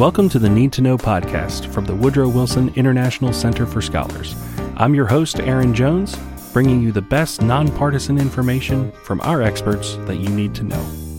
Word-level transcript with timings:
Welcome 0.00 0.30
to 0.30 0.38
the 0.38 0.48
Need 0.48 0.72
to 0.72 0.80
Know 0.80 0.96
podcast 0.96 1.70
from 1.74 1.84
the 1.84 1.94
Woodrow 1.94 2.30
Wilson 2.30 2.72
International 2.74 3.34
Center 3.34 3.66
for 3.66 3.82
Scholars. 3.82 4.34
I'm 4.78 4.94
your 4.94 5.04
host, 5.04 5.40
Aaron 5.40 5.74
Jones, 5.74 6.16
bringing 6.54 6.82
you 6.82 6.90
the 6.90 7.02
best 7.02 7.42
nonpartisan 7.42 8.16
information 8.16 8.92
from 9.04 9.20
our 9.20 9.42
experts 9.42 9.96
that 10.06 10.16
you 10.16 10.30
need 10.30 10.54
to 10.54 10.62
know. 10.62 11.09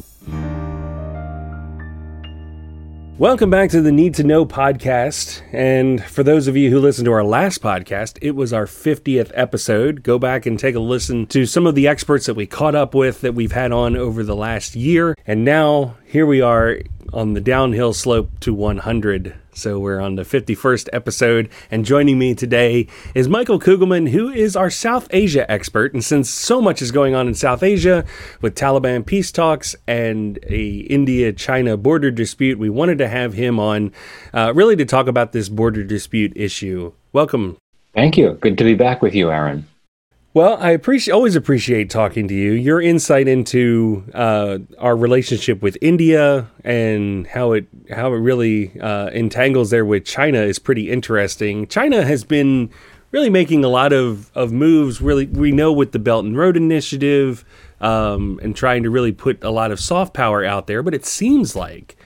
Welcome 3.22 3.52
back 3.52 3.70
to 3.70 3.82
the 3.82 3.92
Need 3.92 4.16
to 4.16 4.24
Know 4.24 4.48
podcast. 4.48 5.44
And 5.54 6.04
for 6.04 6.24
those 6.24 6.48
of 6.48 6.58
you 6.58 6.72
who 6.72 6.80
listened 6.80 7.06
to 7.06 7.12
our 7.12 7.24
last 7.24 7.62
podcast, 7.62 8.18
it 8.20 8.32
was 8.32 8.52
our 8.52 8.66
50th 8.66 9.32
episode. 9.36 10.02
Go 10.02 10.18
back 10.18 10.48
and 10.48 10.58
take 10.58 10.74
a 10.74 10.80
listen 10.80 11.28
to 11.28 11.46
some 11.46 11.68
of 11.68 11.76
the 11.76 11.88
experts 11.88 12.26
that 12.26 12.34
we 12.34 12.48
caught 12.48 12.74
up 12.74 12.96
with 12.96 13.22
that 13.22 13.36
we've 13.36 13.52
had 13.52 13.72
on 13.72 13.96
over 13.96 14.24
the 14.24 14.36
last 14.36 14.76
year. 14.76 15.16
And 15.28 15.46
now 15.46 15.98
here 16.04 16.26
we 16.26 16.42
are 16.42 16.80
on 17.14 17.34
the 17.34 17.42
downhill 17.42 17.94
slope 17.94 18.40
to 18.40 18.56
100. 18.56 19.36
So 19.54 19.80
we're 19.80 20.00
on 20.00 20.16
the 20.16 20.24
51st 20.24 20.88
episode, 20.94 21.50
and 21.70 21.84
joining 21.84 22.18
me 22.18 22.34
today 22.34 22.88
is 23.14 23.28
Michael 23.28 23.60
Kugelman, 23.60 24.10
who 24.10 24.30
is 24.30 24.56
our 24.56 24.70
South 24.70 25.08
Asia 25.12 25.50
expert. 25.52 25.94
And 25.94 26.04
since 26.04 26.30
so 26.30 26.62
much 26.62 26.82
is 26.82 26.92
going 26.92 27.16
on 27.16 27.28
in 27.28 27.34
South 27.34 27.62
Asia 27.62 28.06
with 28.42 28.56
Taliban 28.56 29.06
peace 29.06 29.30
talks 29.30 29.76
and 29.88 30.40
a 30.50 30.68
India-China 30.68 31.76
border 31.76 32.12
dispute, 32.12 32.60
we 32.60 32.70
wanted 32.70 32.98
to 33.00 33.10
have 33.10 33.34
him 33.34 33.60
on, 33.60 33.92
uh, 34.34 34.54
really 34.56 34.78
to 34.78 34.86
talk 34.86 35.08
about 35.08 35.34
this 35.34 35.50
border 35.50 35.84
dispute 35.84 36.32
issue. 36.36 36.94
Welcome. 37.12 37.58
Thank 37.94 38.18
you. 38.18 38.38
Good 38.40 38.58
to 38.58 38.64
be 38.64 38.76
back 38.76 39.02
with 39.02 39.14
you, 39.14 39.32
Aaron. 39.32 39.68
Well, 40.34 40.56
I 40.62 40.70
appreciate 40.70 41.14
always 41.14 41.36
appreciate 41.36 41.90
talking 41.90 42.30
to 42.30 42.34
you. 42.34 42.54
Your 42.54 42.82
insight 42.82 43.28
into 43.28 44.06
uh, 44.14 44.60
our 44.80 44.96
relationship 44.96 45.62
with 45.62 45.78
India 45.82 46.48
and 46.64 47.28
how 47.28 47.52
it 47.52 47.66
how 47.90 48.14
it 48.14 48.18
really 48.18 48.80
uh, 48.80 49.10
entangles 49.10 49.72
there 49.72 49.84
with 49.84 50.06
China 50.06 50.40
is 50.40 50.58
pretty 50.58 50.90
interesting. 50.90 51.68
China 51.68 52.06
has 52.06 52.24
been 52.24 52.70
really 53.12 53.30
making 53.30 53.66
a 53.66 53.68
lot 53.68 53.92
of, 53.92 54.32
of 54.34 54.54
moves. 54.54 55.02
Really, 55.02 55.26
we 55.26 55.52
know 55.52 55.74
with 55.74 55.92
the 55.92 56.00
Belt 56.00 56.24
and 56.24 56.38
Road 56.38 56.56
Initiative 56.56 57.44
um, 57.82 58.40
and 58.42 58.56
trying 58.56 58.84
to 58.84 58.90
really 58.90 59.12
put 59.12 59.44
a 59.44 59.52
lot 59.52 59.70
of 59.70 59.82
soft 59.82 60.14
power 60.14 60.46
out 60.46 60.66
there. 60.66 60.82
But 60.82 60.94
it 60.94 61.06
seems 61.06 61.58
like 61.58 61.98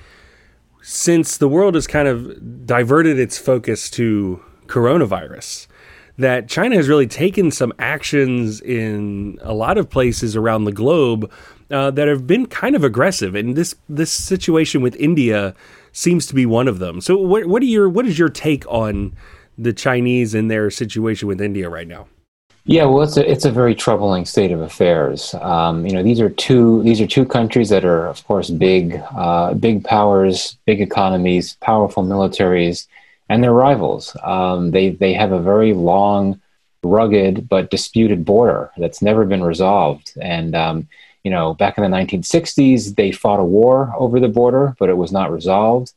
since 0.81 1.37
the 1.37 1.47
world 1.47 1.75
has 1.75 1.85
kind 1.85 2.07
of 2.07 2.65
diverted 2.65 3.19
its 3.19 3.37
focus 3.37 3.87
to 3.91 4.43
coronavirus 4.65 5.67
that 6.17 6.47
China 6.47 6.75
has 6.75 6.87
really 6.87 7.07
taken 7.07 7.51
some 7.51 7.73
actions 7.77 8.61
in 8.61 9.37
a 9.41 9.53
lot 9.53 9.77
of 9.77 9.89
places 9.89 10.35
around 10.35 10.63
the 10.63 10.71
globe 10.71 11.29
uh, 11.71 11.91
that 11.91 12.07
have 12.07 12.27
been 12.27 12.45
kind 12.45 12.75
of 12.75 12.83
aggressive, 12.83 13.35
and 13.35 13.55
this 13.55 13.75
this 13.89 14.11
situation 14.11 14.81
with 14.81 14.95
India 14.97 15.55
seems 15.91 16.25
to 16.27 16.35
be 16.35 16.45
one 16.45 16.67
of 16.67 16.79
them. 16.79 17.01
So, 17.01 17.17
what 17.17 17.47
what 17.47 17.61
are 17.61 17.65
your 17.65 17.89
what 17.89 18.05
is 18.05 18.19
your 18.19 18.29
take 18.29 18.65
on 18.67 19.13
the 19.57 19.73
Chinese 19.73 20.35
and 20.35 20.49
their 20.49 20.69
situation 20.69 21.27
with 21.27 21.41
India 21.41 21.69
right 21.69 21.87
now? 21.87 22.07
Yeah, 22.67 22.85
well, 22.85 23.03
it's 23.03 23.17
a 23.17 23.29
it's 23.29 23.45
a 23.45 23.51
very 23.51 23.75
troubling 23.75 24.25
state 24.25 24.51
of 24.51 24.61
affairs. 24.61 25.35
Um, 25.35 25.85
you 25.85 25.93
know, 25.93 26.01
these 26.01 26.19
are 26.19 26.29
two 26.29 26.81
these 26.83 27.01
are 27.01 27.07
two 27.07 27.25
countries 27.25 27.69
that 27.69 27.85
are, 27.85 28.07
of 28.07 28.25
course, 28.25 28.49
big 28.49 29.01
uh, 29.15 29.53
big 29.53 29.83
powers, 29.83 30.57
big 30.65 30.81
economies, 30.81 31.57
powerful 31.61 32.03
militaries 32.03 32.87
and 33.29 33.43
their 33.43 33.53
rivals. 33.53 34.15
Um, 34.23 34.71
they 34.71 34.89
they 34.89 35.13
have 35.13 35.31
a 35.31 35.41
very 35.41 35.73
long, 35.73 36.41
rugged 36.83 37.49
but 37.49 37.71
disputed 37.71 38.25
border 38.25 38.71
that's 38.77 39.01
never 39.01 39.25
been 39.25 39.43
resolved. 39.43 40.13
And 40.21 40.55
um, 40.55 40.87
you 41.23 41.31
know, 41.31 41.55
back 41.55 41.77
in 41.77 41.83
the 41.83 41.89
1960s, 41.89 42.95
they 42.95 43.11
fought 43.11 43.39
a 43.39 43.43
war 43.43 43.93
over 43.97 44.19
the 44.19 44.27
border, 44.27 44.75
but 44.77 44.89
it 44.89 44.97
was 44.97 45.11
not 45.11 45.31
resolved. 45.31 45.91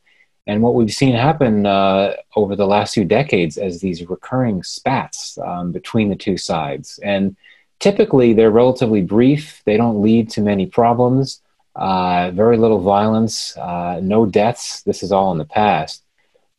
And 0.47 0.63
what 0.63 0.73
we've 0.73 0.91
seen 0.91 1.13
happen 1.13 1.67
uh, 1.67 2.15
over 2.35 2.55
the 2.55 2.65
last 2.65 2.95
few 2.95 3.05
decades 3.05 3.55
as 3.59 3.79
these 3.79 4.09
recurring 4.09 4.63
spats 4.63 5.37
um, 5.45 5.71
between 5.71 6.09
the 6.09 6.15
two 6.15 6.37
sides. 6.37 6.99
And 7.03 7.35
typically, 7.79 8.33
they're 8.33 8.49
relatively 8.49 9.03
brief. 9.03 9.61
They 9.65 9.77
don't 9.77 10.01
lead 10.01 10.31
to 10.31 10.41
many 10.41 10.65
problems. 10.65 11.41
Uh, 11.75 12.31
very 12.31 12.57
little 12.57 12.81
violence, 12.81 13.55
uh, 13.57 13.99
no 14.01 14.25
deaths. 14.25 14.81
This 14.81 15.03
is 15.03 15.11
all 15.11 15.31
in 15.31 15.37
the 15.37 15.45
past. 15.45 16.03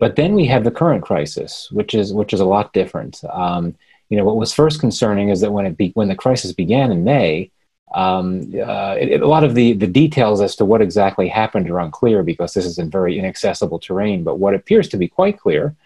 But 0.01 0.17
then 0.17 0.35
we 0.35 0.47
have 0.47 0.65
the 0.65 0.71
current 0.71 1.05
crisis, 1.05 1.71
which 1.71 1.95
is 1.95 2.13
which 2.13 2.33
is 2.33 2.41
a 2.41 2.47
lot 2.47 2.73
different. 2.73 3.23
Um, 3.31 3.77
you 4.09 4.17
know, 4.17 4.25
what 4.25 4.37
was 4.37 4.53
first 4.53 4.81
concerning 4.81 5.29
is 5.29 5.41
that 5.43 5.53
when 5.53 5.67
it 5.67 5.77
be, 5.77 5.93
when 5.95 6.09
the 6.09 6.17
crisis 6.17 6.53
began 6.53 6.91
in 6.91 7.05
May, 7.05 7.51
um, 7.95 8.53
uh, 8.55 8.97
it, 8.99 9.11
it, 9.11 9.21
a 9.21 9.29
lot 9.29 9.45
of 9.45 9.55
the, 9.55 9.75
the 9.75 9.87
details 9.87 10.41
as 10.41 10.57
to 10.57 10.65
what 10.65 10.81
exactly 10.81 11.29
happened 11.29 11.69
are 11.71 11.79
unclear 11.81 12.23
because 12.23 12.55
this 12.55 12.65
is 12.65 12.79
in 12.79 12.91
very 12.91 13.19
inaccessible 13.19 13.79
terrain. 13.79 14.25
But 14.25 14.39
what 14.39 14.55
appears 14.55 14.89
to 14.89 14.97
be 14.97 15.07
quite 15.07 15.39
clear 15.39 15.77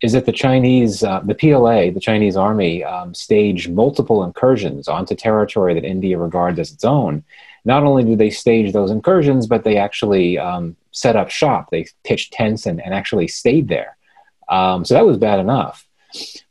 is 0.00 0.12
that 0.12 0.26
the 0.26 0.32
Chinese, 0.32 1.04
uh, 1.04 1.20
the 1.20 1.34
PLA, 1.34 1.90
the 1.90 2.00
Chinese 2.00 2.36
army, 2.36 2.84
um, 2.84 3.14
staged 3.14 3.70
multiple 3.70 4.24
incursions 4.24 4.88
onto 4.88 5.14
territory 5.14 5.74
that 5.74 5.84
India 5.84 6.16
regards 6.16 6.58
as 6.58 6.72
its 6.72 6.84
own. 6.84 7.22
Not 7.64 7.82
only 7.82 8.04
did 8.04 8.18
they 8.18 8.30
stage 8.30 8.72
those 8.72 8.90
incursions, 8.90 9.46
but 9.46 9.64
they 9.64 9.76
actually 9.76 10.38
um, 10.38 10.76
set 10.98 11.16
up 11.16 11.30
shop. 11.30 11.68
They 11.70 11.86
pitched 12.04 12.32
tents 12.32 12.66
and, 12.66 12.80
and 12.82 12.94
actually 12.94 13.28
stayed 13.28 13.68
there. 13.68 13.96
Um, 14.48 14.84
so 14.84 14.94
that 14.94 15.06
was 15.06 15.18
bad 15.18 15.40
enough. 15.40 15.86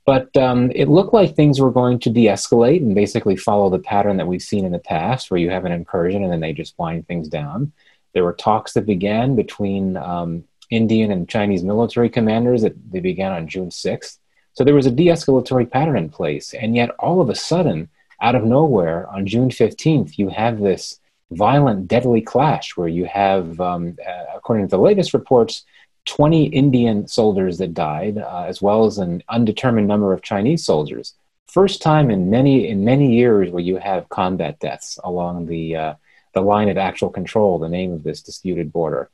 But 0.06 0.36
um, 0.38 0.72
it 0.72 0.88
looked 0.88 1.14
like 1.14 1.36
things 1.36 1.60
were 1.60 1.72
going 1.72 2.00
to 2.00 2.10
de 2.10 2.26
escalate 2.28 2.82
and 2.82 2.96
basically 2.96 3.36
follow 3.36 3.70
the 3.70 3.80
pattern 3.80 4.18
that 4.18 4.28
we've 4.28 4.42
seen 4.42 4.66
in 4.66 4.72
the 4.72 4.80
past, 4.80 5.30
where 5.30 5.40
you 5.40 5.50
have 5.50 5.66
an 5.66 5.72
incursion 5.72 6.24
and 6.24 6.32
then 6.32 6.40
they 6.40 6.54
just 6.54 6.78
wind 6.78 7.08
things 7.08 7.28
down. 7.28 7.72
There 8.14 8.24
were 8.24 8.34
talks 8.34 8.74
that 8.74 8.86
began 8.86 9.36
between 9.36 9.98
um, 9.98 10.44
Indian 10.70 11.12
and 11.12 11.28
Chinese 11.28 11.64
military 11.64 12.10
commanders 12.10 12.62
that 12.62 12.76
they 12.92 13.00
began 13.00 13.32
on 13.32 13.48
June 13.48 13.70
6th. 13.70 14.18
So 14.54 14.64
there 14.64 14.76
was 14.76 14.86
a 14.86 14.92
de 14.92 15.08
escalatory 15.08 15.70
pattern 15.70 15.98
in 15.98 16.10
place. 16.10 16.54
And 16.54 16.76
yet, 16.76 16.92
all 17.00 17.22
of 17.22 17.30
a 17.30 17.36
sudden, 17.36 17.90
out 18.22 18.36
of 18.36 18.44
nowhere, 18.44 19.08
on 19.10 19.28
June 19.28 19.50
15th, 19.50 20.18
you 20.18 20.30
have 20.30 20.60
this 20.60 21.00
violent, 21.32 21.88
deadly 21.88 22.22
clash 22.22 22.78
where 22.78 22.88
you 22.88 23.06
have, 23.06 23.60
um, 23.60 23.98
uh, 24.08 24.26
according 24.36 24.66
to 24.66 24.70
the 24.70 24.82
latest 24.82 25.14
reports, 25.14 25.66
20 26.06 26.46
Indian 26.46 27.08
soldiers 27.08 27.58
that 27.58 27.74
died, 27.74 28.18
uh, 28.18 28.46
as 28.48 28.62
well 28.62 28.86
as 28.86 28.98
an 28.98 29.22
undetermined 29.30 29.88
number 29.88 30.14
of 30.14 30.22
Chinese 30.22 30.66
soldiers. 30.66 31.14
First 31.48 31.82
time 31.82 32.10
in 32.10 32.30
many 32.30 32.68
in 32.68 32.84
many 32.84 33.16
years 33.16 33.50
where 33.52 33.64
you 33.64 33.78
have 33.78 34.10
combat 34.10 34.60
deaths 34.60 35.00
along 35.04 35.48
the 35.48 35.76
uh, 35.76 35.94
the 36.34 36.42
line 36.42 36.70
of 36.70 36.78
actual 36.78 37.10
control, 37.10 37.58
the 37.58 37.70
name 37.70 37.92
of 37.92 38.04
this 38.04 38.22
disputed 38.22 38.72
border, 38.72 39.10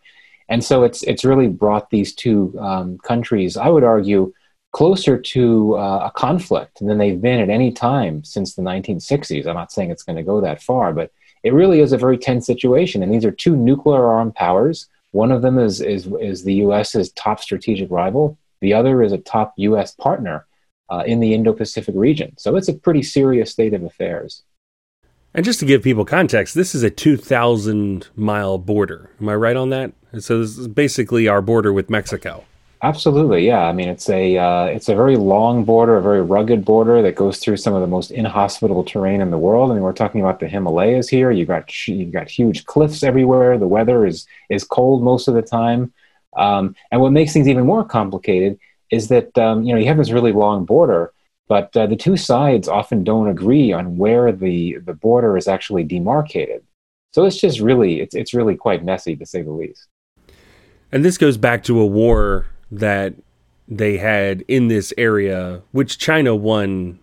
and 0.49 0.63
so 0.63 0.83
it's 0.83 1.03
it's 1.03 1.23
really 1.23 1.47
brought 1.47 1.89
these 1.89 2.13
two 2.13 2.55
um, 2.59 2.97
countries, 2.99 3.55
I 3.55 3.69
would 3.69 3.83
argue, 3.83 4.33
closer 4.71 5.17
to 5.17 5.77
uh, 5.77 6.09
a 6.09 6.11
conflict 6.11 6.79
than 6.79 6.97
they've 6.97 7.21
been 7.21 7.39
at 7.39 7.49
any 7.49 7.71
time 7.71 8.23
since 8.23 8.55
the 8.55 8.63
1960s. 8.63 9.45
I'm 9.45 9.55
not 9.55 9.71
saying 9.71 9.91
it's 9.91 10.03
going 10.03 10.17
to 10.17 10.23
go 10.23 10.41
that 10.41 10.61
far, 10.61 10.91
but 10.91 11.11
it 11.43 11.53
really 11.53 11.81
is 11.81 11.91
a 11.91 11.97
very 11.97 12.17
tense 12.17 12.45
situation. 12.45 13.03
And 13.03 13.13
these 13.13 13.25
are 13.25 13.31
two 13.31 13.55
nuclear 13.55 14.05
armed 14.05 14.35
powers. 14.35 14.87
One 15.11 15.31
of 15.31 15.41
them 15.41 15.59
is, 15.59 15.81
is, 15.81 16.07
is 16.19 16.43
the 16.43 16.55
US's 16.55 17.11
top 17.11 17.39
strategic 17.39 17.91
rival, 17.91 18.37
the 18.61 18.73
other 18.73 19.03
is 19.03 19.11
a 19.11 19.17
top 19.17 19.53
US 19.57 19.93
partner 19.93 20.45
uh, 20.89 21.03
in 21.05 21.19
the 21.19 21.33
Indo 21.33 21.51
Pacific 21.51 21.93
region. 21.97 22.33
So 22.37 22.55
it's 22.55 22.69
a 22.69 22.73
pretty 22.73 23.03
serious 23.03 23.51
state 23.51 23.73
of 23.73 23.83
affairs. 23.83 24.43
And 25.33 25.43
just 25.43 25.59
to 25.59 25.65
give 25.65 25.83
people 25.83 26.05
context, 26.05 26.55
this 26.55 26.73
is 26.73 26.81
a 26.81 26.89
2,000 26.89 28.07
mile 28.15 28.57
border. 28.57 29.09
Am 29.19 29.27
I 29.27 29.35
right 29.35 29.57
on 29.57 29.69
that? 29.71 29.91
So 30.19 30.39
this 30.39 30.57
is 30.57 30.67
basically 30.69 31.27
our 31.27 31.41
border 31.41 31.73
with 31.73 31.89
Mexico. 31.89 32.45
Absolutely, 32.83 33.47
yeah. 33.47 33.61
I 33.61 33.71
mean, 33.71 33.87
it's 33.87 34.09
a 34.09 34.37
uh, 34.37 34.65
it's 34.65 34.89
a 34.89 34.95
very 34.95 35.15
long 35.15 35.63
border, 35.63 35.95
a 35.95 36.01
very 36.01 36.21
rugged 36.21 36.65
border 36.65 37.01
that 37.01 37.15
goes 37.15 37.39
through 37.39 37.55
some 37.55 37.73
of 37.73 37.79
the 37.79 37.87
most 37.87 38.11
inhospitable 38.11 38.83
terrain 38.83 39.21
in 39.21 39.31
the 39.31 39.37
world. 39.37 39.71
I 39.71 39.75
mean, 39.75 39.83
we're 39.83 39.93
talking 39.93 40.19
about 40.19 40.41
the 40.41 40.49
Himalayas 40.49 41.07
here. 41.07 41.31
You 41.31 41.45
got 41.45 41.87
you 41.87 42.05
got 42.07 42.29
huge 42.29 42.65
cliffs 42.65 43.01
everywhere. 43.01 43.57
The 43.57 43.69
weather 43.69 44.05
is 44.05 44.27
is 44.49 44.65
cold 44.65 45.01
most 45.01 45.29
of 45.29 45.33
the 45.33 45.41
time, 45.41 45.93
um, 46.35 46.75
and 46.91 46.99
what 46.99 47.13
makes 47.13 47.31
things 47.31 47.47
even 47.47 47.65
more 47.65 47.85
complicated 47.85 48.59
is 48.91 49.07
that 49.07 49.37
um, 49.37 49.63
you 49.63 49.71
know 49.73 49.79
you 49.79 49.87
have 49.87 49.97
this 49.97 50.11
really 50.11 50.33
long 50.33 50.65
border, 50.65 51.13
but 51.47 51.75
uh, 51.77 51.87
the 51.87 51.95
two 51.95 52.17
sides 52.17 52.67
often 52.67 53.05
don't 53.05 53.29
agree 53.29 53.71
on 53.71 53.97
where 53.97 54.33
the 54.33 54.77
the 54.79 54.93
border 54.93 55.37
is 55.37 55.47
actually 55.47 55.85
demarcated. 55.85 56.61
So 57.11 57.23
it's 57.23 57.39
just 57.39 57.61
really 57.61 58.01
it's 58.01 58.13
it's 58.13 58.33
really 58.33 58.57
quite 58.57 58.83
messy 58.83 59.15
to 59.15 59.25
say 59.25 59.41
the 59.41 59.53
least. 59.53 59.87
And 60.91 61.05
this 61.05 61.17
goes 61.17 61.37
back 61.37 61.63
to 61.63 61.79
a 61.79 61.85
war 61.85 62.47
that 62.71 63.13
they 63.67 63.97
had 63.97 64.43
in 64.47 64.67
this 64.67 64.93
area, 64.97 65.61
which 65.71 65.97
China 65.97 66.35
won 66.35 66.99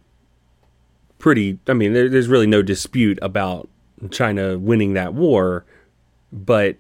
pretty. 1.19 1.59
I 1.67 1.73
mean, 1.73 1.93
there, 1.93 2.09
there's 2.09 2.29
really 2.29 2.47
no 2.47 2.63
dispute 2.63 3.19
about 3.23 3.69
China 4.11 4.59
winning 4.59 4.95
that 4.95 5.15
war, 5.15 5.65
but 6.33 6.77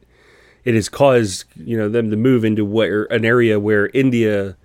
it 0.65 0.75
has 0.75 0.89
caused 0.89 1.45
you 1.57 1.77
know 1.77 1.89
them 1.89 2.11
to 2.11 2.17
move 2.17 2.45
into 2.45 2.65
where 2.65 3.05
an 3.05 3.25
area 3.25 3.59
where 3.59 3.89
India 3.95 4.57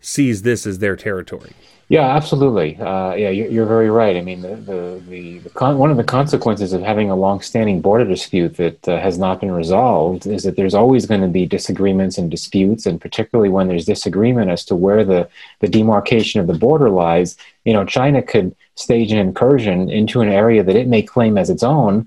sees 0.00 0.42
this 0.42 0.66
as 0.66 0.78
their 0.78 0.96
territory. 0.96 1.52
Yeah, 1.90 2.06
absolutely. 2.14 2.76
Uh, 2.76 3.14
yeah, 3.14 3.30
you're, 3.30 3.48
you're, 3.48 3.66
very 3.66 3.88
right. 3.88 4.14
I 4.14 4.20
mean, 4.20 4.42
the, 4.42 4.56
the, 4.56 5.02
the, 5.08 5.38
the 5.38 5.50
con- 5.50 5.78
one 5.78 5.90
of 5.90 5.96
the 5.96 6.04
consequences 6.04 6.74
of 6.74 6.82
having 6.82 7.08
a 7.08 7.16
long-standing 7.16 7.80
border 7.80 8.04
dispute 8.04 8.58
that 8.58 8.86
uh, 8.86 9.00
has 9.00 9.18
not 9.18 9.40
been 9.40 9.52
resolved 9.52 10.26
is 10.26 10.42
that 10.42 10.56
there's 10.56 10.74
always 10.74 11.06
going 11.06 11.22
to 11.22 11.28
be 11.28 11.46
disagreements 11.46 12.18
and 12.18 12.30
disputes, 12.30 12.84
and 12.84 13.00
particularly 13.00 13.48
when 13.48 13.68
there's 13.68 13.86
disagreement 13.86 14.50
as 14.50 14.66
to 14.66 14.76
where 14.76 15.02
the, 15.02 15.30
the 15.60 15.68
demarcation 15.68 16.42
of 16.42 16.46
the 16.46 16.58
border 16.58 16.90
lies, 16.90 17.38
you 17.64 17.72
know, 17.72 17.86
China 17.86 18.20
could 18.20 18.54
stage 18.74 19.10
an 19.10 19.18
incursion 19.18 19.88
into 19.88 20.20
an 20.20 20.28
area 20.28 20.62
that 20.62 20.76
it 20.76 20.88
may 20.88 21.00
claim 21.00 21.38
as 21.38 21.48
its 21.48 21.62
own, 21.62 22.06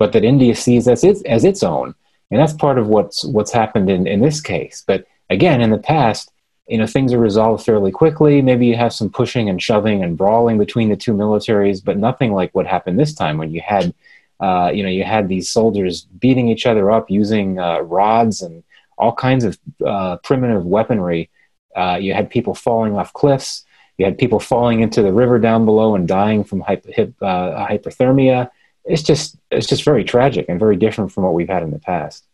but 0.00 0.12
that 0.12 0.24
India 0.24 0.56
sees 0.56 0.88
as 0.88 1.04
its, 1.04 1.22
as 1.22 1.44
its 1.44 1.62
own. 1.62 1.94
And 2.32 2.40
that's 2.40 2.52
part 2.52 2.78
of 2.78 2.88
what's, 2.88 3.24
what's 3.24 3.52
happened 3.52 3.90
in, 3.90 4.08
in 4.08 4.22
this 4.22 4.40
case. 4.40 4.82
But 4.84 5.06
again, 5.28 5.60
in 5.60 5.70
the 5.70 5.78
past, 5.78 6.32
you 6.70 6.78
know 6.78 6.86
things 6.86 7.12
are 7.12 7.18
resolved 7.18 7.64
fairly 7.66 7.90
quickly. 7.90 8.40
Maybe 8.40 8.66
you 8.66 8.76
have 8.76 8.92
some 8.92 9.10
pushing 9.10 9.48
and 9.48 9.60
shoving 9.60 10.04
and 10.04 10.16
brawling 10.16 10.56
between 10.56 10.88
the 10.88 10.96
two 10.96 11.12
militaries 11.12 11.84
but 11.84 11.98
nothing 11.98 12.32
like 12.32 12.54
what 12.54 12.66
happened 12.66 12.98
this 12.98 13.12
time 13.12 13.38
when 13.38 13.50
you 13.50 13.60
had 13.60 13.92
uh, 14.38 14.70
you 14.72 14.84
know 14.84 14.88
you 14.88 15.02
had 15.02 15.28
these 15.28 15.50
soldiers 15.50 16.06
beating 16.20 16.48
each 16.48 16.66
other 16.66 16.90
up 16.90 17.10
using 17.10 17.58
uh, 17.58 17.80
rods 17.80 18.40
and 18.40 18.62
all 18.96 19.12
kinds 19.12 19.44
of 19.44 19.58
uh, 19.84 20.16
primitive 20.18 20.64
weaponry. 20.64 21.28
Uh, 21.74 21.98
you 22.00 22.14
had 22.14 22.30
people 22.30 22.54
falling 22.54 22.96
off 22.96 23.12
cliffs. 23.12 23.64
You 23.98 24.04
had 24.04 24.16
people 24.16 24.38
falling 24.38 24.80
into 24.80 25.02
the 25.02 25.12
river 25.12 25.38
down 25.38 25.64
below 25.64 25.94
and 25.94 26.06
dying 26.06 26.44
from 26.44 26.62
hyp- 26.62 27.14
uh, 27.20 27.66
hypothermia. 27.66 28.48
It's 28.84 29.02
just 29.02 29.36
it's 29.50 29.66
just 29.66 29.84
very 29.84 30.04
tragic 30.04 30.46
and 30.48 30.60
very 30.60 30.76
different 30.76 31.10
from 31.10 31.24
what 31.24 31.34
we've 31.34 31.48
had 31.48 31.64
in 31.64 31.72
the 31.72 31.80
past 31.80 32.24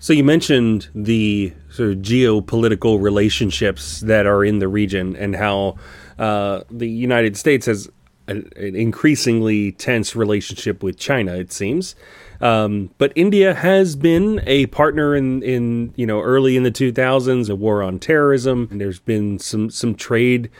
so 0.00 0.14
you 0.14 0.24
mentioned 0.24 0.88
the 0.94 1.52
sort 1.68 1.90
of 1.90 1.98
geopolitical 1.98 3.00
relationships 3.00 4.00
that 4.00 4.26
are 4.26 4.42
in 4.42 4.58
the 4.58 4.66
region 4.66 5.14
and 5.14 5.36
how 5.36 5.76
uh, 6.18 6.62
the 6.70 6.88
United 6.88 7.36
States 7.36 7.66
has 7.66 7.90
an, 8.26 8.50
increasingly 8.56 9.72
tense 9.72 10.16
relationship 10.16 10.82
with 10.82 10.98
China. 10.98 11.34
It 11.34 11.52
seems, 11.52 11.94
um, 12.40 12.90
but 12.96 13.12
India 13.14 13.52
has 13.52 13.94
been 13.94 14.42
a 14.46 14.66
partner 14.66 15.14
in 15.14 15.42
in 15.42 15.92
you 15.96 16.06
know 16.06 16.20
early 16.22 16.56
in 16.56 16.62
the 16.62 16.72
2000s, 16.72 17.50
a 17.50 17.54
war 17.54 17.82
on 17.82 17.98
terrorism. 17.98 18.68
There's 18.72 19.00
been 19.00 19.38
some 19.38 19.68
some 19.68 19.94
trade 19.94 20.50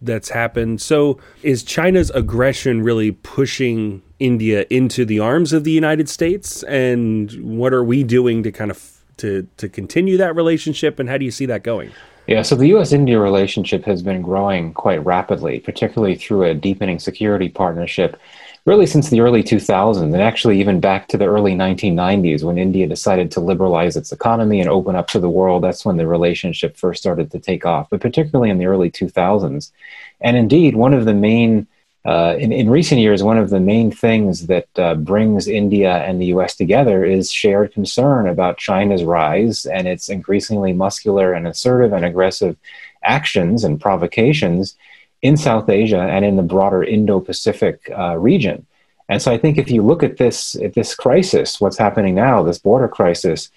that's 0.00 0.30
happened. 0.30 0.80
So 0.80 1.20
is 1.44 1.62
China's 1.62 2.10
aggression 2.10 2.82
really 2.82 3.12
pushing 3.12 4.02
India 4.18 4.66
into 4.70 5.04
the 5.04 5.20
arms 5.20 5.52
of 5.52 5.64
the 5.64 5.70
United 5.70 6.08
States? 6.08 6.62
And 6.64 7.30
what 7.58 7.72
are 7.72 7.84
we 7.84 8.02
doing 8.02 8.42
to 8.42 8.52
kind 8.52 8.70
of 8.70 8.98
to 9.18 9.48
to 9.56 9.68
continue 9.68 10.16
that 10.16 10.34
relationship? 10.34 10.98
And 10.98 11.08
how 11.08 11.18
do 11.18 11.24
you 11.24 11.30
see 11.30 11.46
that 11.46 11.62
going? 11.62 11.90
Yeah, 12.28 12.42
so 12.42 12.56
the 12.56 12.68
U.S. 12.68 12.92
India 12.92 13.18
relationship 13.18 13.86
has 13.86 14.02
been 14.02 14.20
growing 14.20 14.74
quite 14.74 15.02
rapidly, 15.02 15.60
particularly 15.60 16.14
through 16.14 16.44
a 16.44 16.52
deepening 16.52 16.98
security 16.98 17.48
partnership, 17.48 18.20
really 18.66 18.84
since 18.84 19.08
the 19.08 19.20
early 19.20 19.42
2000s, 19.42 20.02
and 20.02 20.14
actually 20.14 20.60
even 20.60 20.78
back 20.78 21.08
to 21.08 21.16
the 21.16 21.24
early 21.24 21.54
1990s 21.54 22.44
when 22.44 22.58
India 22.58 22.86
decided 22.86 23.30
to 23.30 23.40
liberalize 23.40 23.96
its 23.96 24.12
economy 24.12 24.60
and 24.60 24.68
open 24.68 24.94
up 24.94 25.08
to 25.08 25.20
the 25.20 25.30
world. 25.30 25.64
That's 25.64 25.86
when 25.86 25.96
the 25.96 26.06
relationship 26.06 26.76
first 26.76 27.00
started 27.00 27.30
to 27.30 27.38
take 27.38 27.64
off, 27.64 27.88
but 27.88 28.02
particularly 28.02 28.50
in 28.50 28.58
the 28.58 28.66
early 28.66 28.90
2000s. 28.90 29.72
And 30.20 30.36
indeed, 30.36 30.76
one 30.76 30.92
of 30.92 31.06
the 31.06 31.14
main 31.14 31.66
uh, 32.08 32.34
in, 32.38 32.52
in 32.52 32.70
recent 32.70 33.02
years, 33.02 33.22
one 33.22 33.36
of 33.36 33.50
the 33.50 33.60
main 33.60 33.90
things 33.90 34.46
that 34.46 34.66
uh, 34.78 34.94
brings 34.94 35.46
India 35.46 35.98
and 36.06 36.18
the 36.18 36.32
US 36.36 36.56
together 36.56 37.04
is 37.04 37.30
shared 37.30 37.74
concern 37.74 38.26
about 38.26 38.56
China's 38.56 39.04
rise 39.04 39.66
and 39.66 39.86
its 39.86 40.08
increasingly 40.08 40.72
muscular 40.72 41.34
and 41.34 41.46
assertive 41.46 41.92
and 41.92 42.06
aggressive 42.06 42.56
actions 43.02 43.62
and 43.62 43.78
provocations 43.78 44.74
in 45.20 45.36
South 45.36 45.68
Asia 45.68 46.00
and 46.00 46.24
in 46.24 46.36
the 46.36 46.42
broader 46.42 46.82
Indo 46.82 47.20
Pacific 47.20 47.92
uh, 47.94 48.16
region. 48.16 48.64
And 49.10 49.20
so 49.20 49.30
I 49.30 49.36
think 49.36 49.58
if 49.58 49.70
you 49.70 49.82
look 49.82 50.02
at 50.02 50.16
this, 50.16 50.54
at 50.62 50.72
this 50.72 50.94
crisis, 50.94 51.60
what's 51.60 51.76
happening 51.76 52.14
now, 52.14 52.42
this 52.42 52.58
border 52.58 52.88
crisis, 52.88 53.50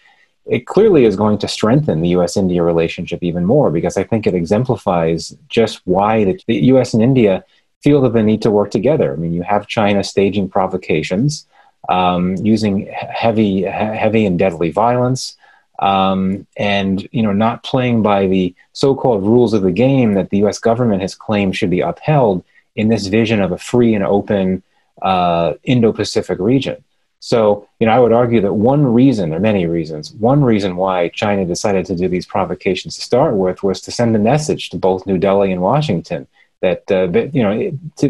it 0.45 0.67
clearly 0.67 1.05
is 1.05 1.15
going 1.15 1.37
to 1.37 1.47
strengthen 1.47 2.01
the 2.01 2.09
US 2.17 2.35
India 2.35 2.61
relationship 2.63 3.23
even 3.23 3.45
more 3.45 3.71
because 3.71 3.95
I 3.95 4.03
think 4.03 4.27
it 4.27 4.35
exemplifies 4.35 5.37
just 5.47 5.79
why 5.85 6.25
the, 6.25 6.39
the 6.47 6.65
US 6.73 6.93
and 6.93 7.01
India 7.01 7.45
feel 7.81 8.01
that 8.01 8.13
they 8.13 8.23
need 8.23 8.41
to 8.43 8.51
work 8.51 8.71
together. 8.71 9.13
I 9.13 9.15
mean, 9.15 9.33
you 9.33 9.43
have 9.43 9.67
China 9.67 10.03
staging 10.03 10.49
provocations, 10.49 11.47
um, 11.89 12.35
using 12.37 12.87
heavy, 12.87 13.63
heavy 13.63 14.25
and 14.25 14.37
deadly 14.37 14.71
violence, 14.71 15.35
um, 15.79 16.45
and 16.57 17.07
you 17.11 17.23
know, 17.23 17.33
not 17.33 17.63
playing 17.63 18.03
by 18.03 18.27
the 18.27 18.53
so-called 18.73 19.23
rules 19.23 19.53
of 19.53 19.63
the 19.63 19.71
game 19.71 20.13
that 20.13 20.29
the 20.29 20.37
U.S. 20.39 20.59
government 20.59 21.01
has 21.01 21.15
claimed 21.15 21.55
should 21.55 21.71
be 21.71 21.81
upheld 21.81 22.43
in 22.75 22.87
this 22.87 23.07
vision 23.07 23.41
of 23.41 23.51
a 23.51 23.57
free 23.57 23.95
and 23.95 24.03
open 24.03 24.61
uh, 25.01 25.53
Indo-Pacific 25.63 26.39
region. 26.39 26.83
So, 27.19 27.67
you 27.79 27.85
know, 27.85 27.93
I 27.93 27.99
would 27.99 28.13
argue 28.13 28.41
that 28.41 28.53
one 28.53 28.83
reason, 28.83 29.33
are 29.33 29.39
many 29.39 29.67
reasons, 29.67 30.11
one 30.13 30.43
reason 30.43 30.75
why 30.75 31.09
China 31.09 31.45
decided 31.45 31.85
to 31.87 31.95
do 31.95 32.07
these 32.07 32.25
provocations 32.25 32.95
to 32.95 33.01
start 33.01 33.35
with 33.35 33.61
was 33.61 33.81
to 33.81 33.91
send 33.91 34.15
a 34.15 34.19
message 34.19 34.69
to 34.69 34.77
both 34.77 35.05
New 35.05 35.19
Delhi 35.19 35.51
and 35.51 35.61
Washington 35.61 36.27
that, 36.61 36.89
uh, 36.91 37.07
you 37.33 37.43
know, 37.43 37.51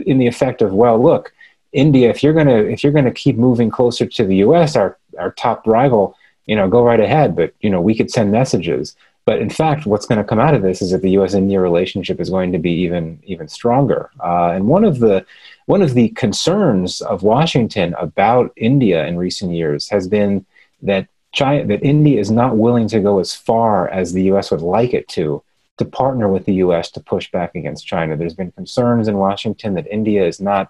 in 0.06 0.18
the 0.18 0.28
effect 0.28 0.62
of, 0.62 0.74
well, 0.74 1.02
look, 1.02 1.34
India, 1.74 2.10
if 2.10 2.22
you're 2.22 2.34
gonna 2.34 2.58
if 2.58 2.84
you're 2.84 2.92
gonna 2.92 3.12
keep 3.12 3.38
moving 3.38 3.70
closer 3.70 4.06
to 4.06 4.26
the 4.26 4.38
U.S., 4.38 4.76
our 4.76 4.98
our 5.18 5.32
top 5.32 5.66
rival, 5.66 6.18
you 6.46 6.56
know, 6.56 6.68
go 6.68 6.84
right 6.84 7.00
ahead. 7.00 7.36
But 7.36 7.54
you 7.62 7.70
know, 7.70 7.82
we 7.82 7.96
could 7.96 8.12
send 8.12 8.32
messages. 8.32 8.96
But 9.26 9.40
in 9.40 9.50
fact, 9.50 9.86
what's 9.86 10.08
going 10.08 10.18
to 10.18 10.24
come 10.24 10.40
out 10.40 10.56
of 10.56 10.64
this 10.64 10.82
is 10.82 10.92
that 10.92 11.04
the 11.04 11.12
U.S.-India 11.12 11.62
relationship 11.62 12.20
is 12.20 12.30
going 12.30 12.52
to 12.54 12.58
be 12.58 12.72
even 12.72 13.22
even 13.26 13.48
stronger. 13.48 14.10
Uh, 14.20 14.52
and 14.56 14.68
one 14.68 14.84
of 14.84 15.00
the 15.00 15.26
one 15.68 15.82
of 15.82 15.94
the 15.94 16.10
concerns 16.10 17.02
of 17.02 17.24
Washington 17.24 17.94
about 18.00 18.52
India 18.56 19.06
in 19.06 19.18
recent 19.18 19.54
years 19.54 19.90
has 19.90 20.08
been 20.08 20.46
that 20.82 21.08
China, 21.34 21.66
that 21.68 21.84
India 21.84 22.20
is 22.20 22.32
not 22.32 22.58
willing 22.58 22.88
to 22.90 23.00
go 23.00 23.20
as 23.20 23.34
far 23.34 23.88
as 23.90 24.12
the 24.12 24.24
U.S. 24.24 24.52
would 24.52 24.62
like 24.62 24.94
it 24.94 25.08
to 25.10 25.42
to 25.82 25.86
partner 25.86 26.28
with 26.28 26.46
the 26.46 26.54
US 26.66 26.92
to 26.92 27.00
push 27.00 27.32
back 27.32 27.56
against 27.56 27.88
China. 27.88 28.16
There's 28.16 28.36
been 28.36 28.52
concerns 28.52 29.08
in 29.08 29.18
Washington 29.18 29.74
that 29.74 29.88
India 29.92 30.24
is 30.24 30.40
not 30.40 30.70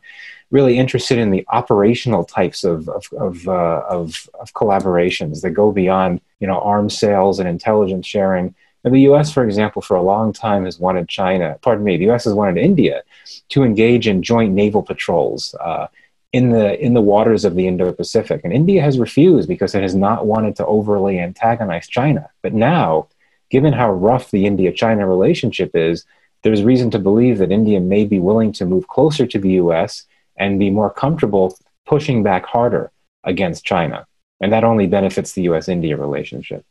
really 0.51 0.77
interested 0.77 1.17
in 1.17 1.31
the 1.31 1.45
operational 1.49 2.23
types 2.23 2.63
of, 2.63 2.87
of, 2.87 3.05
of, 3.17 3.45
uh, 3.47 3.83
of, 3.89 4.29
of 4.39 4.53
collaborations 4.53 5.41
that 5.41 5.49
go 5.51 5.73
beyond 5.73 6.21
you 6.39 6.47
know, 6.47 6.59
arms 6.61 6.97
sales 6.97 7.39
and 7.39 7.49
intelligence 7.49 8.07
sharing. 8.07 8.55
And 8.85 8.93
the 8.93 9.01
US, 9.11 9.33
for 9.33 9.43
example, 9.43 9.81
for 9.81 9.97
a 9.97 10.01
long 10.01 10.31
time 10.31 10.63
has 10.63 10.79
wanted 10.79 11.09
China, 11.09 11.57
pardon 11.61 11.83
me, 11.83 11.97
the 11.97 12.09
US 12.11 12.23
has 12.23 12.33
wanted 12.33 12.57
India 12.57 13.03
to 13.49 13.63
engage 13.63 14.07
in 14.07 14.23
joint 14.23 14.53
naval 14.53 14.81
patrols. 14.81 15.53
Uh, 15.59 15.87
in 16.33 16.51
the 16.51 16.79
in 16.79 16.93
the 16.93 17.01
waters 17.01 17.43
of 17.43 17.55
the 17.55 17.67
Indo-Pacific, 17.67 18.39
and 18.45 18.53
India 18.53 18.81
has 18.81 18.97
refused 18.97 19.49
because 19.49 19.75
it 19.75 19.81
has 19.81 19.93
not 19.93 20.25
wanted 20.25 20.55
to 20.55 20.65
overly 20.65 21.19
antagonize 21.19 21.89
China. 21.89 22.29
But 22.41 22.53
now, 22.53 23.09
given 23.51 23.73
how 23.73 23.91
rough 23.91 24.31
the 24.31 24.45
India 24.45 24.71
China 24.71 25.07
relationship 25.07 25.71
is, 25.75 26.05
there's 26.41 26.63
reason 26.63 26.89
to 26.91 26.99
believe 26.99 27.37
that 27.37 27.51
India 27.51 27.79
may 27.79 28.05
be 28.05 28.19
willing 28.19 28.51
to 28.53 28.65
move 28.65 28.87
closer 28.87 29.27
to 29.27 29.37
the 29.37 29.51
US 29.51 30.05
and 30.37 30.57
be 30.57 30.71
more 30.71 30.89
comfortable 30.89 31.55
pushing 31.85 32.23
back 32.23 32.45
harder 32.45 32.91
against 33.23 33.65
China. 33.65 34.07
And 34.39 34.51
that 34.51 34.63
only 34.63 34.87
benefits 34.87 35.33
the 35.33 35.43
US 35.43 35.67
India 35.67 35.97
relationship. 35.97 36.65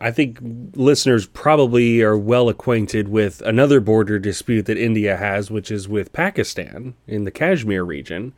I 0.00 0.10
think 0.10 0.38
listeners 0.74 1.26
probably 1.26 2.02
are 2.02 2.18
well 2.18 2.48
acquainted 2.48 3.08
with 3.08 3.40
another 3.42 3.80
border 3.80 4.18
dispute 4.18 4.66
that 4.66 4.76
India 4.76 5.16
has, 5.16 5.50
which 5.50 5.70
is 5.70 5.88
with 5.88 6.12
Pakistan 6.12 6.94
in 7.06 7.24
the 7.24 7.30
Kashmir 7.30 7.84
region. 7.84 8.34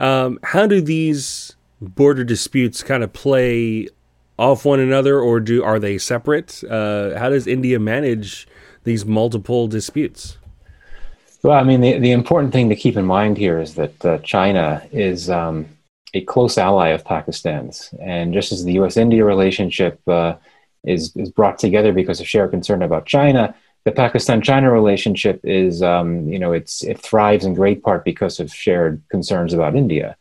Um, 0.00 0.40
how 0.42 0.66
do 0.66 0.80
these 0.80 1.54
border 1.80 2.24
disputes 2.24 2.82
kind 2.82 3.04
of 3.04 3.12
play 3.12 3.88
off 4.40 4.64
one 4.64 4.80
another, 4.80 5.20
or 5.20 5.38
do 5.38 5.62
are 5.62 5.78
they 5.78 5.98
separate? 5.98 6.64
Uh, 6.64 7.18
how 7.18 7.28
does 7.28 7.46
India 7.46 7.78
manage 7.78 8.48
these 8.84 9.04
multiple 9.04 9.68
disputes? 9.68 10.38
Well, 11.42 11.58
I 11.58 11.62
mean, 11.62 11.82
the, 11.82 11.98
the 11.98 12.12
important 12.12 12.52
thing 12.52 12.70
to 12.70 12.76
keep 12.76 12.96
in 12.96 13.04
mind 13.04 13.36
here 13.36 13.60
is 13.60 13.74
that 13.74 14.04
uh, 14.04 14.18
China 14.18 14.82
is 14.92 15.28
um, 15.28 15.66
a 16.14 16.22
close 16.22 16.56
ally 16.56 16.88
of 16.88 17.04
Pakistan's, 17.04 17.92
and 18.00 18.32
just 18.32 18.50
as 18.50 18.64
the 18.64 18.72
U.S.-India 18.72 19.24
relationship 19.24 20.00
uh, 20.08 20.34
is 20.84 21.14
is 21.16 21.30
brought 21.30 21.58
together 21.58 21.92
because 21.92 22.20
of 22.20 22.26
shared 22.28 22.50
concern 22.50 22.82
about 22.82 23.04
China, 23.04 23.54
the 23.84 23.92
Pakistan-China 23.92 24.70
relationship 24.72 25.40
is, 25.44 25.82
um, 25.82 26.26
you 26.28 26.38
know, 26.38 26.52
it's 26.52 26.82
it 26.82 26.98
thrives 26.98 27.44
in 27.44 27.52
great 27.54 27.82
part 27.82 28.04
because 28.04 28.40
of 28.40 28.52
shared 28.52 29.02
concerns 29.10 29.52
about 29.52 29.76
India, 29.76 30.16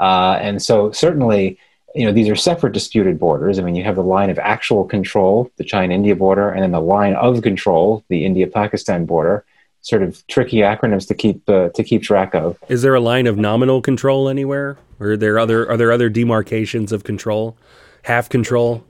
uh, 0.00 0.38
and 0.40 0.60
so 0.60 0.90
certainly 0.90 1.58
you 1.94 2.06
know, 2.06 2.12
these 2.12 2.28
are 2.28 2.36
separate 2.36 2.72
disputed 2.72 3.18
borders. 3.18 3.58
I 3.58 3.62
mean, 3.62 3.74
you 3.74 3.84
have 3.84 3.96
the 3.96 4.02
line 4.02 4.30
of 4.30 4.38
actual 4.38 4.84
control, 4.84 5.50
the 5.56 5.64
China-India 5.64 6.14
border, 6.14 6.50
and 6.50 6.62
then 6.62 6.70
the 6.70 6.80
line 6.80 7.14
of 7.14 7.42
control, 7.42 8.04
the 8.08 8.24
India-Pakistan 8.24 9.06
border. 9.06 9.44
Sort 9.82 10.02
of 10.02 10.26
tricky 10.26 10.58
acronyms 10.58 11.08
to 11.08 11.14
keep 11.14 11.48
uh, 11.48 11.70
to 11.70 11.82
keep 11.82 12.02
track 12.02 12.34
of. 12.34 12.58
Is 12.68 12.82
there 12.82 12.94
a 12.94 13.00
line 13.00 13.26
of 13.26 13.38
nominal 13.38 13.80
control 13.80 14.28
anywhere, 14.28 14.76
or 14.98 15.12
are 15.12 15.16
there 15.16 15.38
other 15.38 15.66
are 15.70 15.78
there 15.78 15.90
other 15.90 16.10
demarcations 16.10 16.92
of 16.92 17.02
control, 17.02 17.56
half 18.02 18.28
control? 18.28 18.84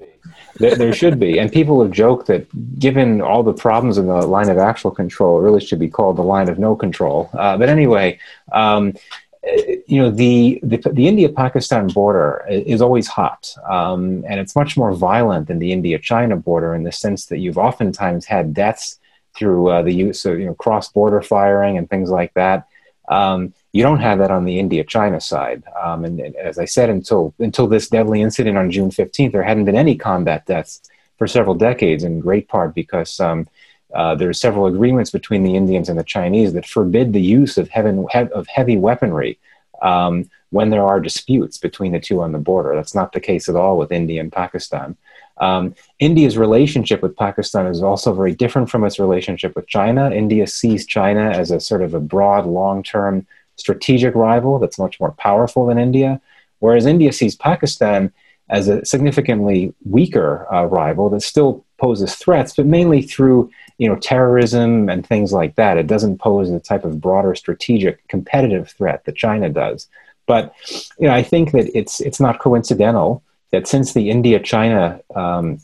there, 0.56 0.76
there, 0.76 0.92
should 0.92 1.18
be. 1.18 1.38
And 1.38 1.50
people 1.52 1.82
have 1.82 1.90
joked 1.90 2.26
that 2.26 2.46
given 2.78 3.20
all 3.20 3.42
the 3.42 3.52
problems 3.52 3.98
in 3.98 4.06
the 4.06 4.26
line 4.26 4.48
of 4.48 4.58
actual 4.58 4.90
control, 4.90 5.38
it 5.38 5.42
really 5.42 5.60
should 5.60 5.78
be 5.78 5.88
called 5.88 6.16
the 6.16 6.22
line 6.22 6.48
of 6.48 6.58
no 6.58 6.76
control. 6.76 7.30
Uh, 7.32 7.56
but 7.56 7.68
anyway, 7.68 8.18
um, 8.52 8.94
you 9.42 10.02
know, 10.02 10.10
the, 10.10 10.60
the, 10.62 10.76
the 10.92 11.08
India-Pakistan 11.08 11.88
border 11.88 12.44
is 12.48 12.82
always 12.82 13.06
hot, 13.06 13.54
um, 13.68 14.24
and 14.28 14.38
it's 14.38 14.54
much 14.54 14.76
more 14.76 14.92
violent 14.92 15.48
than 15.48 15.58
the 15.58 15.72
India-China 15.72 16.36
border 16.36 16.74
in 16.74 16.82
the 16.82 16.92
sense 16.92 17.26
that 17.26 17.38
you've 17.38 17.58
oftentimes 17.58 18.26
had 18.26 18.52
deaths 18.52 18.98
through 19.34 19.68
uh, 19.68 19.82
the 19.82 19.92
use 19.92 20.24
of 20.26 20.38
you 20.38 20.46
know 20.46 20.54
cross-border 20.54 21.22
firing 21.22 21.78
and 21.78 21.88
things 21.88 22.10
like 22.10 22.34
that. 22.34 22.66
Um, 23.08 23.54
you 23.72 23.82
don't 23.82 24.00
have 24.00 24.18
that 24.18 24.30
on 24.30 24.44
the 24.44 24.58
India-China 24.58 25.20
side. 25.20 25.62
Um, 25.80 26.04
and, 26.04 26.20
and, 26.20 26.36
as 26.36 26.58
I 26.58 26.64
said, 26.66 26.90
until 26.90 27.34
until 27.38 27.66
this 27.66 27.88
deadly 27.88 28.20
incident 28.20 28.58
on 28.58 28.70
June 28.70 28.90
15th, 28.90 29.32
there 29.32 29.42
hadn't 29.42 29.64
been 29.64 29.76
any 29.76 29.96
combat 29.96 30.44
deaths 30.46 30.82
for 31.16 31.26
several 31.26 31.54
decades, 31.54 32.04
in 32.04 32.20
great 32.20 32.48
part 32.48 32.74
because 32.74 33.18
um, 33.20 33.48
uh, 33.94 34.14
there 34.14 34.28
are 34.28 34.34
several 34.34 34.66
agreements 34.66 35.10
between 35.10 35.42
the 35.42 35.56
Indians 35.56 35.88
and 35.88 35.98
the 35.98 36.04
Chinese 36.04 36.52
that 36.52 36.66
forbid 36.66 37.12
the 37.12 37.20
use 37.20 37.58
of, 37.58 37.68
heaven, 37.68 38.06
he- 38.12 38.18
of 38.18 38.46
heavy 38.46 38.76
weaponry 38.76 39.38
um, 39.82 40.30
when 40.50 40.70
there 40.70 40.84
are 40.84 41.00
disputes 41.00 41.58
between 41.58 41.92
the 41.92 42.00
two 42.00 42.22
on 42.22 42.32
the 42.32 42.38
border. 42.38 42.74
That's 42.74 42.94
not 42.94 43.12
the 43.12 43.20
case 43.20 43.48
at 43.48 43.56
all 43.56 43.78
with 43.78 43.92
India 43.92 44.20
and 44.20 44.32
Pakistan. 44.32 44.96
Um, 45.38 45.74
India's 45.98 46.36
relationship 46.36 47.02
with 47.02 47.16
Pakistan 47.16 47.66
is 47.66 47.82
also 47.82 48.12
very 48.12 48.34
different 48.34 48.68
from 48.68 48.84
its 48.84 48.98
relationship 48.98 49.56
with 49.56 49.66
China. 49.66 50.10
India 50.10 50.46
sees 50.46 50.86
China 50.86 51.30
as 51.30 51.50
a 51.50 51.60
sort 51.60 51.82
of 51.82 51.94
a 51.94 52.00
broad, 52.00 52.46
long 52.46 52.82
term 52.82 53.26
strategic 53.56 54.14
rival 54.14 54.58
that's 54.58 54.78
much 54.78 55.00
more 55.00 55.12
powerful 55.12 55.66
than 55.66 55.78
India, 55.78 56.20
whereas 56.58 56.86
India 56.86 57.12
sees 57.12 57.36
Pakistan 57.36 58.12
as 58.50 58.68
a 58.68 58.84
significantly 58.84 59.72
weaker 59.84 60.52
uh, 60.52 60.64
rival 60.64 61.08
that 61.08 61.22
still 61.22 61.64
poses 61.80 62.14
threats, 62.14 62.54
but 62.54 62.66
mainly 62.66 63.02
through 63.02 63.50
you 63.78 63.88
know 63.88 63.96
terrorism 63.96 64.88
and 64.88 65.06
things 65.06 65.32
like 65.32 65.56
that. 65.56 65.78
It 65.78 65.86
doesn't 65.86 66.18
pose 66.18 66.50
the 66.50 66.60
type 66.60 66.84
of 66.84 67.00
broader 67.00 67.34
strategic 67.34 68.06
competitive 68.08 68.70
threat 68.70 69.04
that 69.04 69.16
China 69.16 69.48
does. 69.48 69.88
But 70.26 70.54
you 70.98 71.08
know, 71.08 71.14
I 71.14 71.22
think 71.22 71.52
that 71.52 71.76
it's 71.76 72.00
it's 72.00 72.20
not 72.20 72.38
coincidental 72.38 73.22
that 73.52 73.66
since 73.66 73.94
the 73.94 74.10
India-China 74.10 75.00
um, 75.16 75.58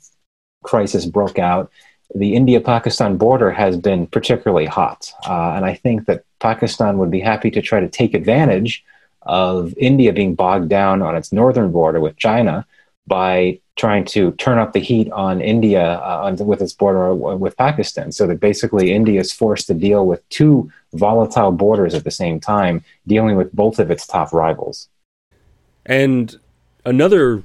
crisis 0.64 1.06
broke 1.06 1.38
out, 1.38 1.70
the 2.16 2.34
India-Pakistan 2.34 3.16
border 3.16 3.52
has 3.52 3.76
been 3.76 4.08
particularly 4.08 4.66
hot, 4.66 5.12
uh, 5.28 5.52
and 5.54 5.64
I 5.64 5.74
think 5.74 6.06
that 6.06 6.24
Pakistan 6.40 6.98
would 6.98 7.10
be 7.10 7.20
happy 7.20 7.50
to 7.52 7.62
try 7.62 7.78
to 7.78 7.88
take 7.88 8.14
advantage 8.14 8.84
of 9.22 9.74
India 9.76 10.12
being 10.12 10.34
bogged 10.34 10.68
down 10.68 11.02
on 11.02 11.14
its 11.16 11.32
northern 11.32 11.70
border 11.70 12.00
with 12.00 12.16
China 12.16 12.66
by 13.06 13.60
trying 13.76 14.04
to 14.06 14.32
turn 14.32 14.58
up 14.58 14.72
the 14.72 14.80
heat 14.80 15.10
on 15.12 15.40
India 15.40 15.94
uh, 15.98 16.34
with 16.40 16.62
its 16.62 16.72
border 16.72 17.14
with 17.14 17.56
Pakistan. 17.56 18.10
So 18.10 18.26
that 18.26 18.40
basically 18.40 18.92
India 18.92 19.20
is 19.20 19.32
forced 19.32 19.66
to 19.68 19.74
deal 19.74 20.06
with 20.06 20.26
two 20.30 20.70
volatile 20.94 21.52
borders 21.52 21.94
at 21.94 22.04
the 22.04 22.10
same 22.10 22.40
time, 22.40 22.82
dealing 23.06 23.36
with 23.36 23.52
both 23.52 23.78
of 23.78 23.90
its 23.90 24.06
top 24.06 24.32
rivals. 24.32 24.88
And 25.84 26.38
another 26.84 27.42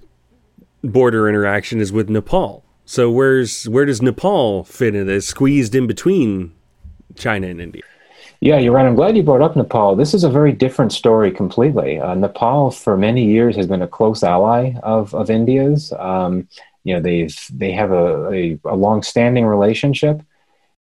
border 0.83 1.27
interaction 1.29 1.79
is 1.79 1.91
with 1.91 2.09
Nepal. 2.09 2.63
So 2.85 3.11
where's 3.11 3.69
where 3.69 3.85
does 3.85 4.01
Nepal 4.01 4.63
fit 4.63 4.95
in 4.95 5.07
this? 5.07 5.27
Squeezed 5.27 5.75
in 5.75 5.85
between 5.85 6.53
China 7.15 7.47
and 7.47 7.61
India. 7.61 7.83
Yeah, 8.43 8.57
you're 8.57 8.73
right. 8.73 8.87
I'm 8.87 8.95
glad 8.95 9.15
you 9.15 9.21
brought 9.21 9.43
up 9.43 9.55
Nepal. 9.55 9.95
This 9.95 10.15
is 10.15 10.23
a 10.23 10.29
very 10.29 10.51
different 10.51 10.91
story 10.91 11.31
completely. 11.31 11.99
Uh, 11.99 12.15
Nepal, 12.15 12.71
for 12.71 12.97
many 12.97 13.23
years, 13.23 13.55
has 13.55 13.67
been 13.67 13.83
a 13.83 13.87
close 13.87 14.23
ally 14.23 14.73
of 14.81 15.13
of 15.13 15.29
India's. 15.29 15.93
Um, 15.93 16.47
you 16.83 16.95
know, 16.95 17.01
they've 17.01 17.37
they 17.53 17.71
have 17.71 17.91
a, 17.91 18.31
a, 18.31 18.59
a 18.65 18.75
long-standing 18.75 19.45
relationship, 19.45 20.23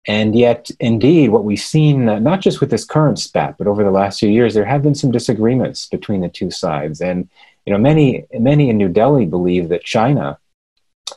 and 0.06 0.34
yet, 0.34 0.70
indeed, 0.80 1.28
what 1.28 1.44
we've 1.44 1.60
seen, 1.60 2.08
uh, 2.08 2.18
not 2.18 2.40
just 2.40 2.60
with 2.60 2.70
this 2.70 2.86
current 2.86 3.18
spat, 3.18 3.58
but 3.58 3.66
over 3.66 3.84
the 3.84 3.90
last 3.90 4.20
few 4.20 4.30
years, 4.30 4.54
there 4.54 4.64
have 4.64 4.82
been 4.82 4.94
some 4.94 5.10
disagreements 5.10 5.88
between 5.88 6.22
the 6.22 6.30
two 6.30 6.50
sides. 6.50 7.02
And 7.02 7.28
you 7.66 7.72
know, 7.74 7.78
many 7.78 8.24
many 8.32 8.70
in 8.70 8.78
New 8.78 8.88
Delhi 8.88 9.26
believe 9.26 9.68
that 9.68 9.84
China 9.84 10.38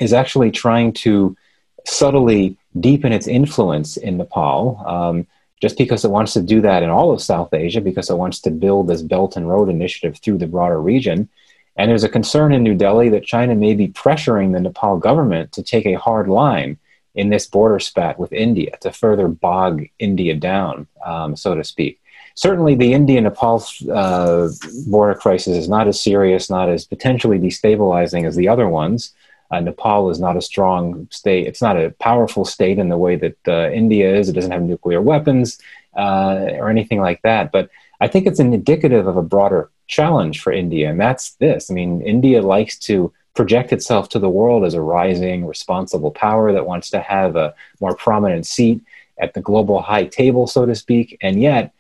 is 0.02 0.12
actually 0.12 0.52
trying 0.52 0.92
to 1.06 1.38
subtly 1.86 2.58
deepen 2.78 3.14
its 3.14 3.28
influence 3.28 3.96
in 3.96 4.18
Nepal. 4.18 4.84
Um, 4.86 5.28
just 5.62 5.78
because 5.78 6.04
it 6.04 6.12
wants 6.12 6.34
to 6.34 6.42
do 6.42 6.62
that 6.62 6.84
in 6.84 6.90
all 6.90 7.12
of 7.12 7.22
South 7.22 7.54
Asia, 7.54 7.82
because 7.82 8.10
it 8.10 8.18
wants 8.18 8.40
to 8.42 8.52
build 8.52 8.88
this 8.88 9.02
Belt 9.02 9.36
and 9.36 9.50
Road 9.50 9.70
Initiative 9.70 10.18
through 10.18 10.38
the 10.38 10.48
broader 10.48 10.82
region. 10.82 11.30
And 11.78 11.90
there's 11.90 12.04
a 12.04 12.10
concern 12.10 12.54
in 12.54 12.64
New 12.64 12.76
Delhi 12.76 13.10
that 13.10 13.26
China 13.26 13.56
may 13.56 13.74
be 13.74 13.90
pressuring 13.90 14.54
the 14.54 14.60
Nepal 14.60 14.98
government 14.98 15.52
to 15.54 15.64
take 15.64 15.86
a 15.86 15.94
hard 15.94 16.28
line 16.28 16.78
in 17.16 17.30
this 17.30 17.48
border 17.48 17.80
spat 17.80 18.20
with 18.20 18.34
India 18.34 18.78
to 18.82 18.92
further 18.92 19.28
bog 19.28 19.86
India 20.00 20.36
down, 20.36 20.88
um, 21.06 21.36
so 21.36 21.56
to 21.56 21.64
speak. 21.64 22.00
Certainly, 22.36 22.76
the 22.76 22.94
India 22.94 23.22
Nepal 23.22 23.64
uh, 23.92 24.50
border 24.88 25.18
crisis 25.18 25.56
is 25.56 25.70
not 25.70 25.88
as 25.88 26.02
serious, 26.02 26.50
not 26.50 26.68
as 26.68 26.86
potentially 26.86 27.40
destabilizing 27.40 28.28
as 28.28 28.36
the 28.36 28.50
other 28.50 28.68
ones. 28.68 29.14
Uh, 29.52 29.60
Nepal 29.60 30.10
is 30.10 30.20
not 30.20 30.38
a 30.38 30.42
strong 30.42 31.08
state. 31.12 31.48
It's 31.48 31.62
not 31.62 31.78
a 31.78 31.92
powerful 32.00 32.46
state 32.46 32.80
in 32.80 32.90
the 32.90 32.98
way 32.98 33.16
that 33.16 33.38
uh, 33.48 33.70
India 33.72 34.16
is. 34.16 34.30
It 34.30 34.34
doesn't 34.34 34.52
have 34.52 34.64
nuclear 34.64 35.02
weapons 35.02 35.60
uh, 35.96 36.48
or 36.54 36.70
anything 36.70 37.00
like 37.00 37.22
that. 37.22 37.52
But 37.52 37.70
I 38.02 38.08
think 38.08 38.28
it's 38.28 38.40
an 38.40 38.54
indicative 38.54 39.08
of 39.08 39.18
a 39.18 39.22
broader 39.22 39.70
challenge 39.88 40.42
for 40.42 40.52
India, 40.52 40.90
and 40.90 41.00
that's 41.00 41.34
this. 41.36 41.70
I 41.70 41.74
mean, 41.74 42.02
India 42.02 42.42
likes 42.42 42.78
to 42.80 43.14
project 43.36 43.72
itself 43.72 44.10
to 44.10 44.20
the 44.20 44.30
world 44.30 44.64
as 44.64 44.74
a 44.74 44.82
rising, 44.82 45.46
responsible 45.46 46.12
power 46.12 46.52
that 46.52 46.66
wants 46.66 46.90
to 46.90 47.00
have 47.02 47.36
a 47.36 47.54
more 47.80 47.96
prominent 47.96 48.48
seat 48.48 48.82
at 49.20 49.34
the 49.34 49.42
global 49.42 49.82
high 49.82 50.06
table, 50.06 50.48
so 50.48 50.66
to 50.66 50.74
speak. 50.74 51.18
And 51.22 51.42
yet, 51.42 51.74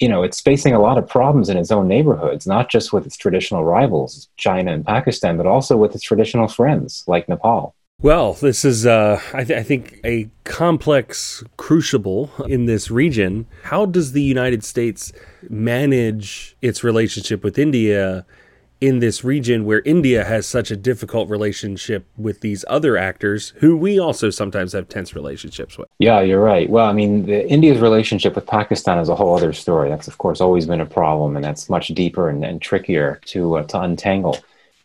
you 0.00 0.08
know, 0.08 0.22
it's 0.22 0.40
facing 0.40 0.74
a 0.74 0.80
lot 0.80 0.98
of 0.98 1.06
problems 1.06 1.48
in 1.48 1.56
its 1.56 1.70
own 1.70 1.86
neighborhoods, 1.88 2.46
not 2.46 2.70
just 2.70 2.92
with 2.92 3.06
its 3.06 3.16
traditional 3.16 3.64
rivals, 3.64 4.28
China 4.36 4.72
and 4.72 4.84
Pakistan, 4.84 5.36
but 5.36 5.46
also 5.46 5.76
with 5.76 5.94
its 5.94 6.02
traditional 6.02 6.48
friends 6.48 7.04
like 7.06 7.28
Nepal. 7.28 7.74
Well, 8.00 8.32
this 8.32 8.64
is, 8.64 8.84
uh, 8.84 9.20
I, 9.32 9.44
th- 9.44 9.60
I, 9.60 9.62
think, 9.62 10.00
a 10.04 10.28
complex 10.42 11.44
crucible 11.56 12.30
in 12.48 12.66
this 12.66 12.90
region. 12.90 13.46
How 13.62 13.86
does 13.86 14.10
the 14.10 14.22
United 14.22 14.64
States 14.64 15.12
manage 15.48 16.56
its 16.60 16.82
relationship 16.82 17.44
with 17.44 17.58
India 17.58 18.26
in 18.82 18.98
this 18.98 19.22
region 19.22 19.64
where 19.64 19.80
India 19.84 20.24
has 20.24 20.44
such 20.44 20.72
a 20.72 20.76
difficult 20.76 21.30
relationship 21.30 22.04
with 22.18 22.40
these 22.40 22.64
other 22.68 22.96
actors 22.96 23.52
who 23.58 23.76
we 23.76 23.96
also 23.96 24.28
sometimes 24.28 24.72
have 24.72 24.88
tense 24.88 25.14
relationships 25.14 25.78
with. 25.78 25.88
Yeah, 26.00 26.20
you're 26.20 26.40
right. 26.40 26.68
Well, 26.68 26.86
I 26.86 26.92
mean, 26.92 27.26
the, 27.26 27.48
India's 27.48 27.78
relationship 27.78 28.34
with 28.34 28.44
Pakistan 28.44 28.98
is 28.98 29.08
a 29.08 29.14
whole 29.14 29.36
other 29.36 29.52
story. 29.52 29.88
That's, 29.88 30.08
of 30.08 30.18
course, 30.18 30.40
always 30.40 30.66
been 30.66 30.80
a 30.80 30.86
problem, 30.86 31.36
and 31.36 31.44
that's 31.44 31.70
much 31.70 31.88
deeper 31.88 32.28
and, 32.28 32.44
and 32.44 32.60
trickier 32.60 33.20
to, 33.26 33.58
uh, 33.58 33.62
to 33.68 33.80
untangle 33.80 34.36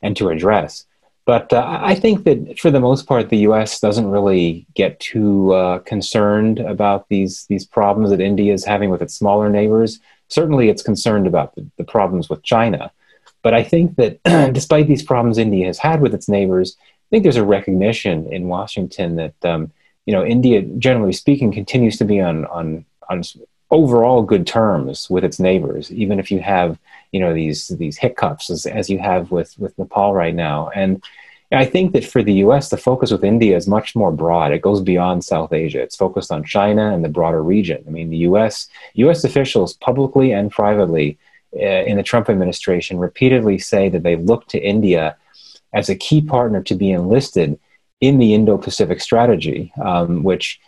and 0.04 0.16
to 0.18 0.30
address. 0.30 0.86
But 1.26 1.52
uh, 1.52 1.80
I 1.82 1.96
think 1.96 2.24
that 2.26 2.60
for 2.60 2.70
the 2.70 2.80
most 2.80 3.08
part, 3.08 3.30
the 3.30 3.40
U.S. 3.50 3.80
doesn't 3.80 4.08
really 4.08 4.68
get 4.76 5.00
too 5.00 5.54
uh, 5.54 5.80
concerned 5.80 6.60
about 6.60 7.10
these 7.10 7.46
these 7.48 7.66
problems 7.66 8.12
that 8.12 8.22
India 8.22 8.54
is 8.54 8.64
having 8.64 8.92
with 8.92 9.02
its 9.02 9.16
smaller 9.16 9.50
neighbors. 9.50 10.00
Certainly, 10.30 10.70
it's 10.70 10.82
concerned 10.84 11.28
about 11.28 11.56
the, 11.56 11.68
the 11.78 11.84
problems 11.84 12.30
with 12.30 12.44
China. 12.44 12.92
But 13.48 13.54
I 13.54 13.64
think 13.64 13.96
that 13.96 14.22
despite 14.54 14.88
these 14.90 15.04
problems 15.04 15.38
India 15.38 15.68
has 15.68 15.78
had 15.78 16.02
with 16.02 16.14
its 16.14 16.28
neighbors, 16.28 16.76
I 16.82 17.08
think 17.10 17.24
there's 17.24 17.38
a 17.38 17.46
recognition 17.46 18.28
in 18.30 18.50
Washington 18.50 19.16
that 19.16 19.46
um, 19.46 19.72
you 20.06 20.12
know 20.12 20.26
India, 20.26 20.64
generally 20.64 21.14
speaking, 21.14 21.54
continues 21.54 21.96
to 22.00 22.04
be 22.04 22.20
on 22.20 22.46
on 22.48 22.84
on 23.10 23.24
overall 23.72 24.22
good 24.22 24.46
terms 24.46 25.10
with 25.10 25.24
its 25.24 25.40
neighbors, 25.40 25.90
even 25.94 26.20
if 26.20 26.30
you 26.30 26.42
have 26.42 26.78
you 27.14 27.22
know 27.22 27.34
these 27.34 27.70
these 27.70 27.98
hiccups 27.98 28.50
as, 28.50 28.66
as 28.66 28.90
you 28.90 29.00
have 29.00 29.32
with 29.32 29.58
with 29.58 29.80
Nepal 29.80 30.14
right 30.14 30.36
now. 30.36 30.68
And 30.76 31.02
I 31.50 31.64
think 31.64 31.94
that 31.94 32.04
for 32.04 32.22
the 32.22 32.40
U.S., 32.46 32.70
the 32.70 32.76
focus 32.76 33.12
with 33.12 33.24
India 33.24 33.56
is 33.56 33.66
much 33.66 33.96
more 33.96 34.12
broad. 34.12 34.52
It 34.52 34.62
goes 34.62 34.82
beyond 34.82 35.24
South 35.24 35.54
Asia. 35.54 35.82
It's 35.82 35.96
focused 35.96 36.34
on 36.34 36.44
China 36.44 36.94
and 36.94 37.02
the 37.02 37.16
broader 37.18 37.42
region. 37.42 37.82
I 37.88 37.92
mean, 37.92 38.10
the 38.10 38.26
U.S. 38.30 38.68
U.S. 38.96 39.24
officials, 39.24 39.72
publicly 39.76 40.34
and 40.34 40.52
privately, 40.52 41.18
in 41.54 41.98
the 41.98 42.04
Trump 42.04 42.30
administration 42.30 43.00
repeatedly 43.00 43.58
say 43.58 43.90
that 43.90 44.04
they 44.04 44.16
look 44.16 44.48
to 44.48 44.60
India 44.60 45.18
as 45.74 45.90
a 45.90 45.96
key 45.96 46.22
partner 46.22 46.62
to 46.64 46.76
be 46.76 46.92
enlisted 46.92 47.60
in 48.02 48.20
the 48.20 48.34
Indo 48.34 48.58
Pacific 48.58 49.02
strategy, 49.02 49.72
um, 49.84 50.24
which, 50.24 50.60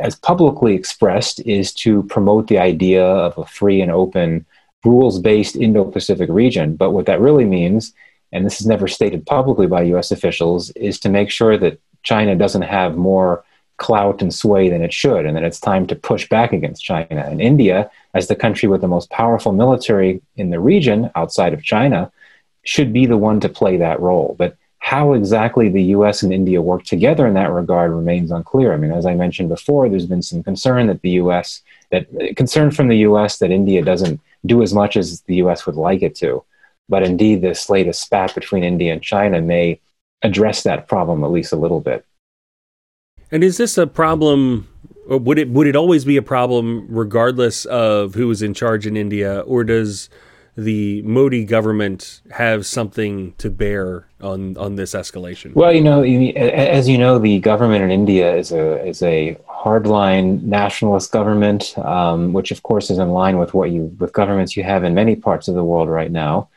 as 0.00 0.14
publicly 0.14 0.74
expressed, 0.74 1.40
is 1.40 1.72
to 1.74 2.02
promote 2.04 2.46
the 2.46 2.58
idea 2.58 3.04
of 3.04 3.36
a 3.36 3.44
free 3.44 3.80
and 3.80 3.90
open, 3.90 4.46
rules 4.84 5.18
based 5.18 5.56
Indo 5.56 5.84
Pacific 5.84 6.30
region. 6.30 6.76
But 6.76 6.92
what 6.92 7.06
that 7.06 7.20
really 7.20 7.44
means, 7.44 7.92
and 8.32 8.46
this 8.46 8.60
is 8.60 8.66
never 8.66 8.86
stated 8.86 9.26
publicly 9.26 9.66
by 9.66 9.82
US 9.94 10.10
officials, 10.12 10.70
is 10.70 11.00
to 11.00 11.08
make 11.08 11.30
sure 11.30 11.58
that 11.58 11.80
China 12.02 12.36
doesn't 12.36 12.62
have 12.62 12.96
more 12.96 13.44
clout 13.78 14.20
and 14.20 14.34
sway 14.34 14.68
than 14.68 14.82
it 14.82 14.92
should, 14.92 15.24
and 15.24 15.36
that 15.36 15.44
it's 15.44 15.60
time 15.60 15.86
to 15.86 15.96
push 15.96 16.28
back 16.28 16.52
against 16.52 16.84
China. 16.84 17.24
And 17.26 17.40
India, 17.40 17.90
as 18.14 18.26
the 18.26 18.36
country 18.36 18.68
with 18.68 18.80
the 18.80 18.88
most 18.88 19.08
powerful 19.10 19.52
military 19.52 20.20
in 20.36 20.50
the 20.50 20.60
region 20.60 21.10
outside 21.14 21.54
of 21.54 21.62
China, 21.62 22.12
should 22.64 22.92
be 22.92 23.06
the 23.06 23.16
one 23.16 23.40
to 23.40 23.48
play 23.48 23.76
that 23.78 24.00
role. 24.00 24.34
But 24.38 24.56
how 24.78 25.12
exactly 25.12 25.68
the 25.68 25.82
US 25.94 26.22
and 26.22 26.32
India 26.32 26.62
work 26.62 26.84
together 26.84 27.26
in 27.26 27.34
that 27.34 27.52
regard 27.52 27.90
remains 27.92 28.30
unclear. 28.30 28.72
I 28.72 28.76
mean, 28.76 28.92
as 28.92 29.06
I 29.06 29.14
mentioned 29.14 29.48
before, 29.48 29.88
there's 29.88 30.06
been 30.06 30.22
some 30.22 30.42
concern 30.42 30.86
that 30.86 31.02
the 31.02 31.10
US, 31.22 31.62
that 31.90 32.06
concern 32.36 32.70
from 32.70 32.88
the 32.88 32.98
US 32.98 33.38
that 33.38 33.50
India 33.50 33.82
doesn't 33.82 34.20
do 34.46 34.62
as 34.62 34.72
much 34.72 34.96
as 34.96 35.20
the 35.22 35.36
US 35.36 35.66
would 35.66 35.74
like 35.74 36.02
it 36.02 36.14
to. 36.16 36.44
But 36.88 37.02
indeed, 37.02 37.42
this 37.42 37.68
latest 37.68 38.02
spat 38.02 38.34
between 38.34 38.64
India 38.64 38.92
and 38.92 39.02
China 39.02 39.40
may 39.40 39.80
address 40.22 40.62
that 40.62 40.88
problem 40.88 41.22
at 41.22 41.30
least 41.30 41.52
a 41.52 41.56
little 41.56 41.80
bit. 41.80 42.04
And 43.30 43.44
is 43.44 43.56
this 43.56 43.76
a 43.78 43.86
problem? 43.86 44.68
Or 45.08 45.18
would 45.18 45.38
it 45.38 45.50
would 45.50 45.66
it 45.66 45.76
always 45.76 46.04
be 46.04 46.16
a 46.16 46.22
problem 46.22 46.86
regardless 46.88 47.64
of 47.66 48.14
who 48.14 48.30
is 48.30 48.42
in 48.42 48.54
charge 48.54 48.86
in 48.86 48.96
India, 48.96 49.40
or 49.40 49.64
does 49.64 50.10
the 50.56 51.02
Modi 51.02 51.44
government 51.44 52.20
have 52.32 52.66
something 52.66 53.32
to 53.38 53.48
bear 53.48 54.08
on 54.20 54.56
on 54.56 54.76
this 54.76 54.92
escalation? 54.92 55.54
Well, 55.54 55.72
you 55.72 55.80
know, 55.80 56.02
as 56.02 56.88
you 56.88 56.98
know, 56.98 57.18
the 57.18 57.38
government 57.38 57.84
in 57.84 57.90
India 57.90 58.34
is 58.34 58.52
a 58.52 58.84
is 58.86 59.02
a 59.02 59.38
hardline 59.48 60.42
nationalist 60.42 61.12
government, 61.12 61.76
um, 61.78 62.32
which 62.32 62.50
of 62.50 62.62
course 62.62 62.90
is 62.90 62.98
in 62.98 63.10
line 63.10 63.38
with 63.38 63.54
what 63.54 63.70
you 63.70 63.84
with 63.98 64.12
governments 64.12 64.56
you 64.56 64.64
have 64.64 64.84
in 64.84 64.94
many 64.94 65.16
parts 65.16 65.48
of 65.48 65.54
the 65.54 65.64
world 65.64 65.88
right 65.88 66.10
now. 66.10 66.48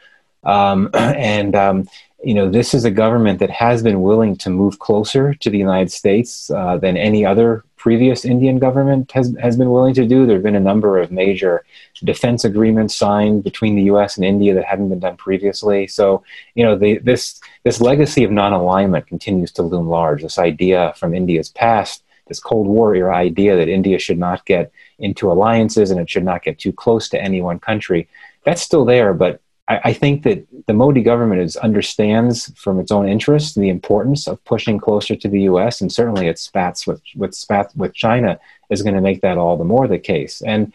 Um, 0.44 0.90
and 0.96 1.56
um, 1.56 1.88
you 2.24 2.36
know, 2.36 2.50
this 2.50 2.74
is 2.74 2.86
a 2.86 2.92
government 2.92 3.40
that 3.40 3.50
has 3.50 3.82
been 3.82 4.02
willing 4.02 4.36
to 4.38 4.50
move 4.50 4.78
closer 4.80 5.34
to 5.34 5.50
the 5.50 5.58
United 5.58 5.92
States 5.92 6.52
uh, 6.52 6.78
than 6.78 6.96
any 6.96 7.26
other 7.26 7.64
previous 7.78 8.26
Indian 8.26 8.60
government 8.60 9.12
has, 9.12 9.36
has 9.42 9.58
been 9.58 9.72
willing 9.72 9.96
to 9.96 10.06
do. 10.06 10.26
There 10.26 10.36
have 10.36 10.44
been 10.44 10.56
a 10.56 10.60
number 10.60 11.00
of 11.00 11.12
major 11.12 11.66
defense 12.04 12.46
agreements 12.46 12.94
signed 12.94 13.44
between 13.44 13.76
the 13.76 13.84
U.S. 13.84 14.18
and 14.18 14.26
India 14.26 14.54
that 14.54 14.66
hadn't 14.66 14.90
been 14.90 15.00
done 15.00 15.18
previously. 15.18 15.88
So, 15.88 16.24
you 16.54 16.64
know, 16.64 16.78
the, 16.78 17.00
this 17.00 17.42
this 17.64 17.82
legacy 17.82 18.24
of 18.24 18.32
non-alignment 18.32 19.08
continues 19.08 19.52
to 19.54 19.64
loom 19.64 19.88
large. 19.88 20.22
This 20.22 20.38
idea 20.38 20.94
from 20.98 21.16
India's 21.16 21.50
past, 21.50 22.04
this 22.28 22.40
Cold 22.40 22.68
War 22.68 22.94
era 22.94 23.16
idea 23.16 23.56
that 23.56 23.68
India 23.68 23.98
should 23.98 24.20
not 24.20 24.46
get 24.46 24.72
into 25.00 25.32
alliances 25.32 25.90
and 25.90 26.00
it 26.00 26.10
should 26.10 26.24
not 26.24 26.44
get 26.44 26.60
too 26.60 26.72
close 26.72 27.10
to 27.10 27.22
any 27.22 27.42
one 27.42 27.60
country, 27.60 28.08
that's 28.46 28.62
still 28.62 28.86
there, 28.86 29.14
but 29.16 29.42
I, 29.68 29.80
I 29.86 29.94
think 29.94 30.24
that 30.24 30.46
the 30.68 30.74
Modi 30.74 31.02
government 31.02 31.42
is, 31.42 31.56
understands 31.58 32.52
from 32.56 32.80
its 32.80 32.92
own 32.92 33.08
interest 33.08 33.56
the 33.56 33.70
importance 33.70 34.28
of 34.28 34.44
pushing 34.46 34.80
closer 34.80 35.16
to 35.16 35.28
the 35.28 35.42
U.S. 35.42 35.82
and 35.82 35.92
certainly 35.92 36.28
its 36.28 36.42
spats 36.42 36.88
with 36.88 37.02
with 37.16 37.34
spats 37.34 37.76
with 37.76 37.94
China 37.94 38.40
is 38.70 38.82
going 38.82 38.96
to 38.96 39.02
make 39.02 39.22
that 39.22 39.38
all 39.38 39.58
the 39.58 39.66
more 39.66 39.88
the 39.88 40.00
case. 40.00 40.42
And 40.42 40.74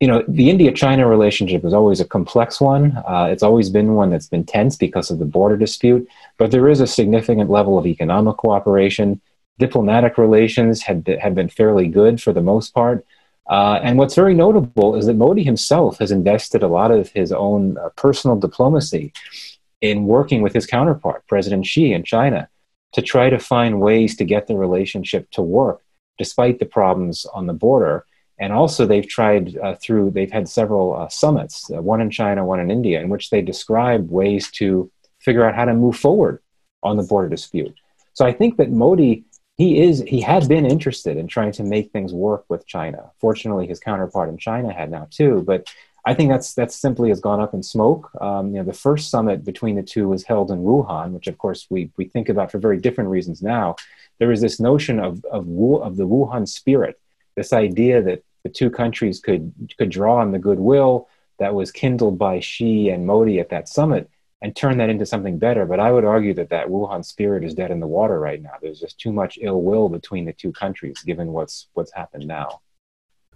you 0.00 0.08
know, 0.08 0.24
the 0.28 0.50
India-China 0.50 1.06
relationship 1.06 1.64
is 1.64 1.72
always 1.72 2.00
a 2.00 2.04
complex 2.04 2.60
one. 2.60 2.96
Uh, 3.08 3.28
it's 3.30 3.42
always 3.42 3.70
been 3.70 3.94
one 3.94 4.10
that's 4.10 4.28
been 4.28 4.44
tense 4.44 4.76
because 4.76 5.10
of 5.10 5.18
the 5.18 5.24
border 5.24 5.56
dispute, 5.56 6.06
but 6.36 6.50
there 6.50 6.68
is 6.68 6.80
a 6.80 6.86
significant 6.86 7.50
level 7.50 7.78
of 7.78 7.86
economic 7.86 8.36
cooperation. 8.36 9.20
Diplomatic 9.58 10.18
relations 10.18 10.82
have 10.82 11.04
been 11.04 11.48
fairly 11.48 11.88
good 11.88 12.22
for 12.22 12.32
the 12.32 12.42
most 12.42 12.74
part. 12.74 13.04
Uh, 13.48 13.80
and 13.82 13.98
what's 13.98 14.14
very 14.14 14.34
notable 14.34 14.94
is 14.94 15.06
that 15.06 15.14
Modi 15.14 15.42
himself 15.42 15.98
has 15.98 16.10
invested 16.10 16.62
a 16.62 16.68
lot 16.68 16.90
of 16.90 17.08
his 17.10 17.32
own 17.32 17.78
uh, 17.78 17.88
personal 17.96 18.36
diplomacy 18.36 19.12
in 19.80 20.04
working 20.04 20.42
with 20.42 20.52
his 20.52 20.66
counterpart, 20.66 21.26
President 21.28 21.64
Xi 21.64 21.92
in 21.92 22.04
China, 22.04 22.48
to 22.92 23.00
try 23.00 23.30
to 23.30 23.38
find 23.38 23.80
ways 23.80 24.16
to 24.16 24.24
get 24.24 24.46
the 24.46 24.56
relationship 24.56 25.30
to 25.30 25.42
work 25.42 25.80
despite 26.18 26.58
the 26.58 26.66
problems 26.66 27.26
on 27.32 27.46
the 27.46 27.52
border. 27.52 28.04
And 28.40 28.52
also, 28.52 28.86
they've 28.86 29.08
tried 29.08 29.56
uh, 29.58 29.76
through, 29.76 30.10
they've 30.10 30.30
had 30.30 30.48
several 30.48 30.94
uh, 30.94 31.08
summits, 31.08 31.70
uh, 31.70 31.80
one 31.80 32.00
in 32.00 32.10
China, 32.10 32.44
one 32.44 32.60
in 32.60 32.70
India, 32.70 33.00
in 33.00 33.08
which 33.08 33.30
they 33.30 33.42
describe 33.42 34.10
ways 34.10 34.50
to 34.52 34.90
figure 35.20 35.44
out 35.44 35.54
how 35.54 35.64
to 35.64 35.74
move 35.74 35.96
forward 35.96 36.40
on 36.82 36.96
the 36.96 37.02
border 37.02 37.28
dispute. 37.28 37.74
So 38.12 38.26
I 38.26 38.32
think 38.32 38.56
that 38.56 38.70
Modi 38.70 39.24
he 39.58 39.80
is 39.80 40.02
he 40.06 40.20
had 40.20 40.48
been 40.48 40.64
interested 40.64 41.16
in 41.16 41.26
trying 41.26 41.52
to 41.52 41.64
make 41.64 41.90
things 41.90 42.14
work 42.14 42.44
with 42.48 42.66
China. 42.66 43.10
Fortunately, 43.18 43.66
his 43.66 43.80
counterpart 43.80 44.28
in 44.28 44.38
China 44.38 44.72
had 44.72 44.90
now 44.90 45.08
too, 45.10 45.42
but 45.44 45.68
I 46.04 46.14
think 46.14 46.30
that's 46.30 46.54
that's 46.54 46.76
simply 46.76 47.08
has 47.08 47.20
gone 47.20 47.40
up 47.40 47.54
in 47.54 47.62
smoke. 47.64 48.08
Um, 48.20 48.52
you 48.54 48.60
know, 48.60 48.64
the 48.64 48.72
first 48.72 49.10
summit 49.10 49.44
between 49.44 49.74
the 49.74 49.82
two 49.82 50.08
was 50.08 50.22
held 50.22 50.52
in 50.52 50.60
Wuhan, 50.60 51.10
which 51.10 51.26
of 51.26 51.36
course 51.38 51.66
we 51.68 51.90
we 51.96 52.04
think 52.04 52.28
about 52.28 52.52
for 52.52 52.58
very 52.58 52.78
different 52.78 53.10
reasons 53.10 53.42
now. 53.42 53.74
There 54.18 54.30
is 54.30 54.40
this 54.40 54.60
notion 54.60 55.00
of 55.00 55.24
of 55.24 55.48
Wu, 55.48 55.78
of 55.78 55.96
the 55.96 56.06
Wuhan 56.06 56.46
spirit, 56.48 56.98
this 57.34 57.52
idea 57.52 58.00
that 58.00 58.22
the 58.44 58.48
two 58.50 58.70
countries 58.70 59.18
could 59.18 59.52
could 59.76 59.90
draw 59.90 60.20
on 60.20 60.30
the 60.30 60.38
goodwill 60.38 61.08
that 61.40 61.54
was 61.54 61.72
kindled 61.72 62.16
by 62.16 62.38
Xi 62.38 62.90
and 62.90 63.06
Modi 63.06 63.40
at 63.40 63.50
that 63.50 63.68
summit 63.68 64.08
and 64.40 64.54
turn 64.54 64.78
that 64.78 64.88
into 64.88 65.04
something 65.04 65.38
better. 65.38 65.66
But 65.66 65.80
I 65.80 65.90
would 65.90 66.04
argue 66.04 66.34
that 66.34 66.50
that 66.50 66.68
Wuhan 66.68 67.04
spirit 67.04 67.44
is 67.44 67.54
dead 67.54 67.70
in 67.70 67.80
the 67.80 67.86
water 67.86 68.20
right 68.20 68.40
now. 68.40 68.52
There's 68.62 68.80
just 68.80 68.98
too 68.98 69.12
much 69.12 69.38
ill 69.40 69.62
will 69.62 69.88
between 69.88 70.24
the 70.24 70.32
two 70.32 70.52
countries, 70.52 71.02
given 71.04 71.32
what's 71.32 71.68
what's 71.74 71.92
happened 71.92 72.26
now. 72.26 72.60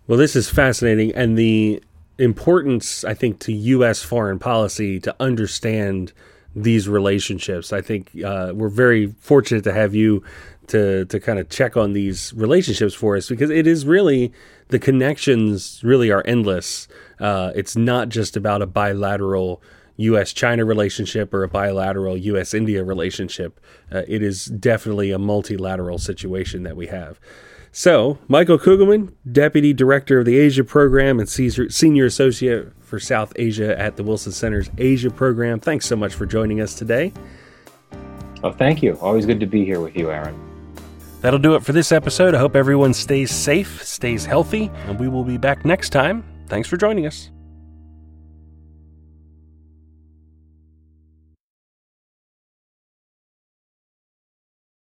Well, 0.06 0.18
this 0.18 0.36
is 0.36 0.48
fascinating, 0.48 1.12
and 1.14 1.38
the 1.38 1.82
importance, 2.18 3.04
I 3.04 3.14
think, 3.14 3.38
to 3.40 3.52
U.S. 3.52 4.02
foreign 4.02 4.38
policy 4.38 5.00
to 5.00 5.14
understand 5.18 6.12
these 6.54 6.88
relationships. 6.88 7.72
I 7.72 7.80
think 7.80 8.10
uh, 8.24 8.52
we're 8.54 8.68
very 8.68 9.06
fortunate 9.06 9.64
to 9.64 9.72
have 9.72 9.94
you 9.94 10.22
to 10.68 11.04
to 11.06 11.18
kind 11.18 11.38
of 11.38 11.48
check 11.48 11.76
on 11.76 11.92
these 11.92 12.32
relationships 12.34 12.94
for 12.94 13.16
us 13.16 13.28
because 13.28 13.50
it 13.50 13.66
is 13.66 13.84
really 13.84 14.32
the 14.68 14.78
connections 14.78 15.80
really 15.82 16.10
are 16.10 16.22
endless. 16.24 16.88
Uh, 17.18 17.52
it's 17.54 17.76
not 17.76 18.08
just 18.08 18.36
about 18.36 18.62
a 18.62 18.66
bilateral 18.66 19.62
U.S. 19.96 20.32
China 20.32 20.64
relationship 20.64 21.32
or 21.32 21.42
a 21.42 21.48
bilateral 21.48 22.16
U.S. 22.16 22.54
India 22.54 22.84
relationship. 22.84 23.60
Uh, 23.90 24.02
it 24.08 24.22
is 24.22 24.46
definitely 24.46 25.10
a 25.10 25.18
multilateral 25.18 25.98
situation 25.98 26.62
that 26.62 26.76
we 26.76 26.88
have. 26.88 27.20
So, 27.74 28.18
Michael 28.28 28.58
Kugelman, 28.58 29.14
Deputy 29.30 29.72
Director 29.72 30.18
of 30.18 30.26
the 30.26 30.38
Asia 30.38 30.62
Program 30.62 31.18
and 31.18 31.28
Senior 31.28 32.04
Associate 32.04 32.70
for 32.80 33.00
South 33.00 33.32
Asia 33.36 33.78
at 33.80 33.96
the 33.96 34.02
Wilson 34.02 34.32
Center's 34.32 34.68
Asia 34.76 35.10
Program, 35.10 35.58
thanks 35.58 35.86
so 35.86 35.96
much 35.96 36.12
for 36.12 36.26
joining 36.26 36.60
us 36.60 36.74
today. 36.74 37.14
Well, 38.42 38.52
thank 38.52 38.82
you. 38.82 38.98
Always 39.00 39.24
good 39.24 39.40
to 39.40 39.46
be 39.46 39.64
here 39.64 39.80
with 39.80 39.96
you, 39.96 40.10
Aaron. 40.10 40.38
That'll 41.22 41.38
do 41.38 41.54
it 41.54 41.64
for 41.64 41.72
this 41.72 41.92
episode. 41.92 42.34
I 42.34 42.38
hope 42.38 42.56
everyone 42.56 42.92
stays 42.92 43.30
safe, 43.30 43.82
stays 43.82 44.26
healthy, 44.26 44.70
and 44.86 45.00
we 45.00 45.08
will 45.08 45.24
be 45.24 45.38
back 45.38 45.64
next 45.64 45.90
time. 45.90 46.24
Thanks 46.48 46.68
for 46.68 46.76
joining 46.76 47.06
us. 47.06 47.30